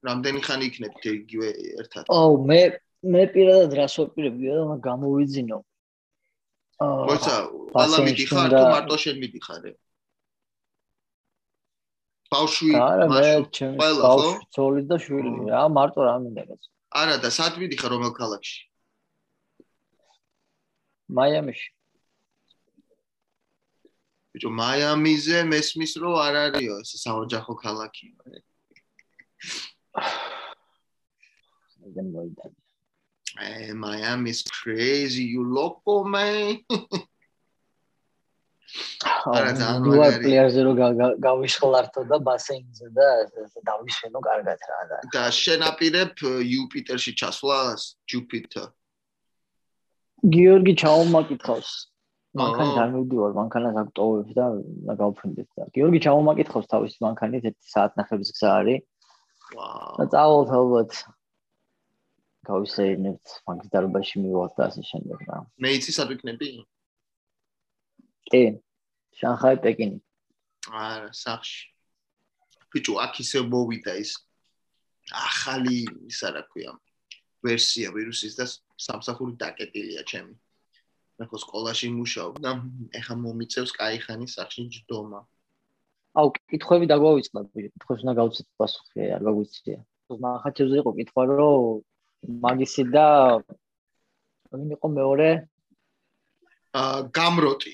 [0.06, 1.50] რამდენი ხანი იქნებით იგივე
[1.82, 2.04] ერთად?
[2.10, 2.60] ო მე
[3.06, 5.58] მე პირადად რას ვაპირებდი და გამოვიძინო.
[6.86, 7.36] აა მოიცა
[7.74, 9.66] ყველა მიდიხარ თუ მარტო შენ მიდიხარ
[12.36, 14.32] ბავშვი ბავშვი ყველა ხო?
[14.56, 16.70] ცოლი და შვილი რა მარტო რა მინდა კაცო
[17.02, 18.58] არა და სად მიდიხარ რომელ ქალაქში?
[21.16, 21.68] მაიამიში
[24.36, 28.08] ბიჭო მაიამიზე მესმის რომ არ არისო ეს საოჯახო ქალაქი
[33.38, 36.64] Hey, Miami is crazy, you loco, man.
[39.36, 40.20] არა ძალიან მაგარი.
[40.24, 40.74] პლეიერზე რო
[41.26, 43.08] გავიშხლართო და ბასეინზე და
[43.70, 48.68] დავიშენო კარგად რა და და შენაპირებ იუპიტერში ჩასვლას, ჯუპიტერ.
[50.36, 51.72] გიორგი ჩაუმაკითხავს.
[52.36, 54.46] მანქანი დამივდივარ, მანქანას აქტოვებს და
[55.00, 55.68] გავფრინდეთ და.
[55.76, 58.82] გიორგი ჩაუმაკითხავს თავის მანქანით 1 საათ ნახევრის გზა არის.
[59.56, 59.94] ვაუ.
[60.00, 60.92] და წავალთ ალბათ.
[62.46, 65.38] გავისეირნებთ მაგის დარბაზში მივიღოთ და ასე შემდეგ რა.
[65.64, 66.50] მე იცი სად ვიქნები?
[68.30, 68.44] კი.
[69.20, 69.98] შანხაი პეკინი.
[70.70, 71.72] არა, სახში.
[72.76, 74.12] ბიჭო, აქ ისე მოვიდა ის
[75.14, 76.74] ახალი ისა რა ქვია
[77.46, 80.34] ვერსია ვირუსის და სამსახური დაკეტილია ჩემი.
[81.16, 82.52] მე ხო სკოლაში მუშაობდა,
[83.00, 85.22] ეხა მომიწევს кайხანის სახლში ჯდომა.
[86.20, 89.78] აუ, კითხვები დაგვაუწყდა, კითხვებს უნდა გავცეთ პასუხი, არ გაგვიცია.
[90.26, 91.82] მახაჩებზე იყო კითხვა, რომ
[92.46, 93.08] მაგისი და
[94.52, 95.30] ვინ იყო მეორე?
[96.80, 97.74] აა, გამროტი.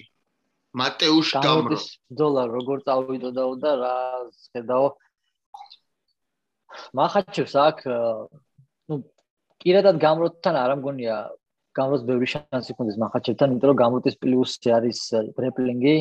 [0.72, 3.96] მატეუშ გამროტის ბრძოლა როგორ წავიდოდაო და რა
[4.40, 4.88] შედაო?
[6.96, 7.78] მახაჩევს აქ
[8.88, 8.96] ну
[9.64, 11.18] კირადად გამროტთან არ ამგონია
[11.78, 15.00] გამროტს ბევრი შანსი ქონდეს მახაჩებთან, იმიტომ რომ გამროტის პლუსი არის
[15.38, 15.96] გრეპლინგი,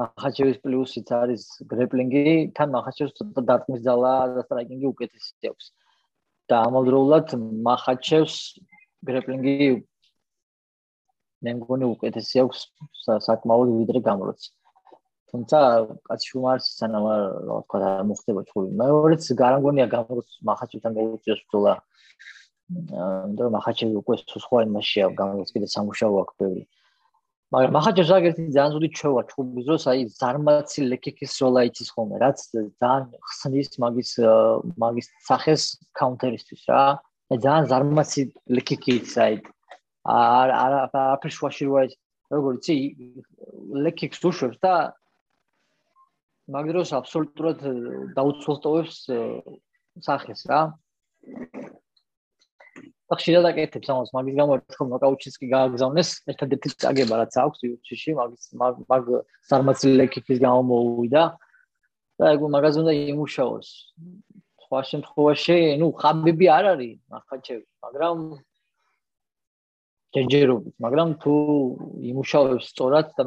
[0.00, 1.42] მახაჩევის პლუსიც არის
[1.72, 2.24] გრეპლინგი,
[2.56, 5.66] თან მახაჩევს ცოტა დარტყმის ძალა და სტრაიკინგი უკეთესი აქვს.
[6.50, 7.32] და ამავდროულად
[7.66, 8.34] მახაჩევს
[9.08, 9.54] გრეპლინგი
[11.46, 12.60] მე მგონი უკეთესი აქვს
[13.26, 14.46] საკმაოდ ვიდრე გამროც.
[15.30, 15.58] თუმცა
[16.06, 17.06] კაცი შუმარს სანამ
[17.48, 18.68] რა თქვა და მოხდება ჩხუბი.
[18.82, 21.74] მეორეც გარანგონია გამროც მახაჩევთან მოუწიოს ბრძოლა.
[22.66, 26.62] აა და მახაჩევი უკვე სხვა იმაშია გამროც კიდე სამუშაო აქვს ბევრი.
[27.54, 32.38] მაგრამ მახაჩევს აგერთი ძალიან ზუსტი ჩვევა ჩხუბის დროს აი ზარმაცი ლეკიქის როლა იცის ხოლმე რაც
[32.82, 34.10] ძალიან ხსნის მაგის
[34.82, 35.62] მაგის სახეს
[35.94, 36.82] კაუნტერისთვის რა
[37.30, 38.22] აი ძალიან ზარმაცი
[38.56, 39.34] ლეკიქის აი
[40.16, 40.74] არ არ
[41.14, 41.82] აფერ შუაში როა
[42.34, 42.76] როგორ იცი
[43.86, 44.74] ლეკიქს უშვებს და
[46.50, 47.62] მაგდროს აბსოლუტურად
[48.18, 48.98] დაუცველტოვებს
[50.02, 50.60] სახეს რა
[53.06, 54.10] და ხშირად აკეთებს ამას.
[54.16, 56.08] მაგის გამო ერთხელ ნოკაუტშიც კი გააგზავნეს.
[56.30, 58.44] ერთადერთი წაგება რაც აქვს UFC-ში მაგის
[58.90, 59.04] მაგ
[59.46, 61.22] სარმაცილი ეკიპის გამო მოუვიდა.
[62.18, 63.68] და ეგ მაგაზე უნდა იმუშაოს.
[64.66, 68.18] სხვა შემთხვევაში ნუ ხაბიბი არ არის ახაჩევი მაგრამ
[70.16, 70.74] ჯერჯერობით.
[70.84, 71.32] მაგრამ თუ
[72.10, 73.24] იმუშავებს სწორად და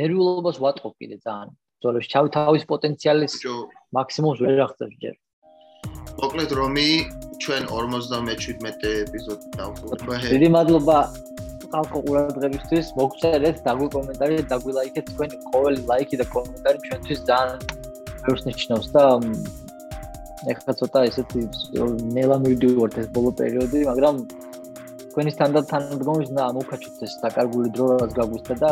[0.00, 1.50] ნერვიულობას ვატყობ კიდე ძალიან.
[1.82, 3.34] ზოლებში ჩავ თავის პოტენციალის
[3.94, 5.14] მაქსიმუმს ვერ აღწევ ჯერ.
[6.22, 6.88] მოკლედ რომი
[7.42, 10.16] ჩვენ 57 ეპიზოდი დავხურვა.
[10.34, 10.98] დიდი მადლობა
[11.72, 12.86] ხალხო ყურადღებისთვის.
[13.00, 17.58] მოგწერეთ, დაგვიკომენტარეთ, დაგვილაიქეთ თქვენი ყოველი ლაიქი და კომენტარი ჩვენთვის ძალიან
[18.24, 19.04] ბევრს ნიშნავს და
[20.52, 21.40] ეხლა ცოტა ესეთი
[22.16, 24.16] ნელა მივდივართ ეს ბოლო პერიოდი, მაგრამ
[25.10, 28.70] თქვენი სტანდარტ თანადგომის და მოვქაჩოთ ეს დაკარგული დრო რაც გაგვისცა და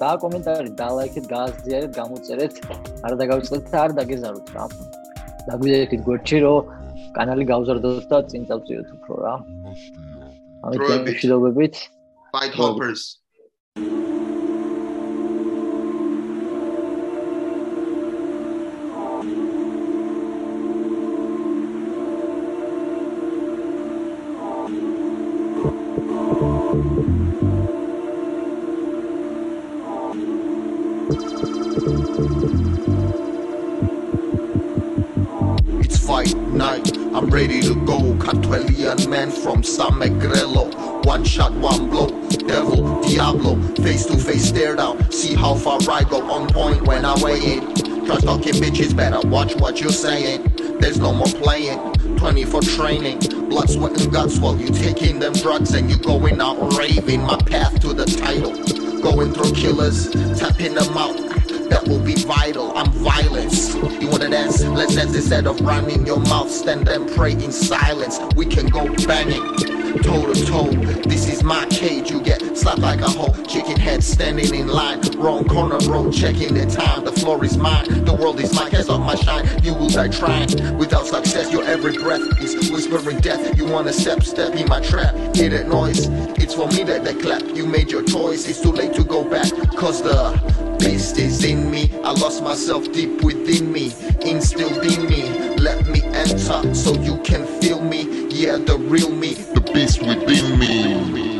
[0.00, 2.54] და კომენტარი და ლაიქეთ, გააზიარეთ, გამოწერეთ,
[3.04, 4.64] არ დაგავიწყდეთ და არ დაგეზაროთ რა.
[5.48, 6.60] დაგვიძახით გვერდში რომ
[7.16, 9.34] კანალი გავზარდოთ და წინ წავწიოთ უფრო რა.
[10.66, 11.74] ამიტომ მშვიდობებით.
[12.34, 13.02] Fight Hoppers.
[36.26, 36.96] Night.
[37.14, 37.98] I'm ready to go.
[38.14, 41.04] Cartwellian man from Samegrelo.
[41.04, 42.08] One shot, one blow.
[42.46, 45.10] Devil, Diablo, face to face, stare down.
[45.10, 47.74] See how far I go on point when I weigh in.
[48.06, 50.52] Try talking bitches, better watch what you're saying.
[50.80, 51.94] There's no more playing.
[52.16, 53.18] 24 training,
[53.48, 57.22] blood, sweat, and guts while you taking them drugs and you going out raving.
[57.22, 58.52] My path to the title,
[59.00, 61.29] going through killers, tapping them out
[61.70, 62.76] that will be vital.
[62.76, 63.74] I'm violence.
[63.74, 64.62] You wanna dance?
[64.62, 66.50] Let's dance instead of running your mouth.
[66.50, 68.18] Stand and pray in silence.
[68.36, 70.70] We can go banging toe to toe.
[71.08, 75.00] This is my cage, you get slapped like a whole chicken head standing in line.
[75.16, 77.04] Wrong corner, bro, checking the time.
[77.04, 79.48] The floor is mine, the world is mine, cast off my shine.
[79.62, 81.52] You will die trying without success.
[81.52, 83.56] Your every breath is whispering death.
[83.56, 85.14] You wanna step, step in my trap.
[85.34, 86.08] Hear that noise?
[86.38, 87.42] It's for me that they clap.
[87.54, 89.50] You made your choice, it's too late to go back.
[89.76, 91.90] Cause the beast is in me.
[92.04, 95.50] I lost myself deep within me, instilled in me.
[95.56, 98.19] Let me enter so you can feel me.
[98.32, 101.30] Yeah, the real me, the beast within me.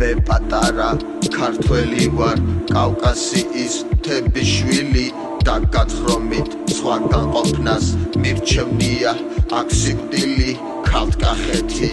[0.00, 0.90] მე პატარა
[1.34, 2.38] ქართველი ვარ
[2.70, 3.74] კავკასიის
[4.04, 5.08] თებიშვილი
[5.46, 7.86] და გაცხრომით სხვა განყოფნას
[8.22, 9.12] მირჩევნია
[9.60, 10.52] აქ სიკვდილი
[10.88, 11.90] ქალთკახეთი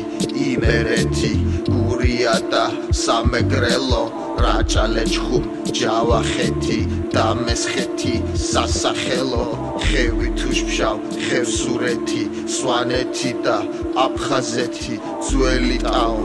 [0.51, 1.31] იმერეთი
[1.71, 2.63] გურია და
[3.03, 4.03] სამეგრელო
[4.45, 5.39] რაჭალეჩხუ
[5.79, 6.79] ჯავახეთი
[7.15, 8.13] და მესხეთი
[8.49, 9.45] სასახელო
[9.85, 12.23] ხევი თუშფშავ ხევსურეთი
[12.55, 13.57] სვანეთი და
[14.05, 14.95] აფხაზეთი
[15.29, 16.21] ძველი ტაო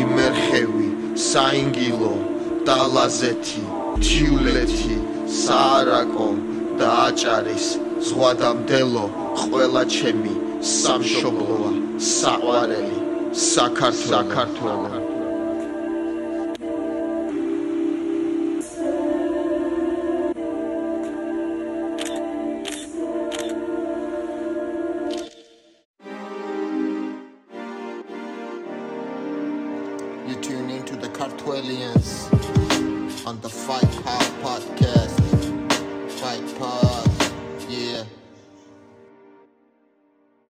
[0.00, 0.88] იმერხევი
[1.28, 2.14] საინგილო
[2.68, 3.62] დალაზეთი
[4.04, 4.96] თიულეთი
[5.42, 6.28] სარაკო
[6.80, 7.66] და აჭარის
[8.08, 9.04] ზღვადამდელო
[9.42, 10.34] ყველა ჩემი
[10.76, 11.72] სამშობლოა
[12.14, 12.98] საყვარელი
[13.48, 15.07] საქართველო Cartwellians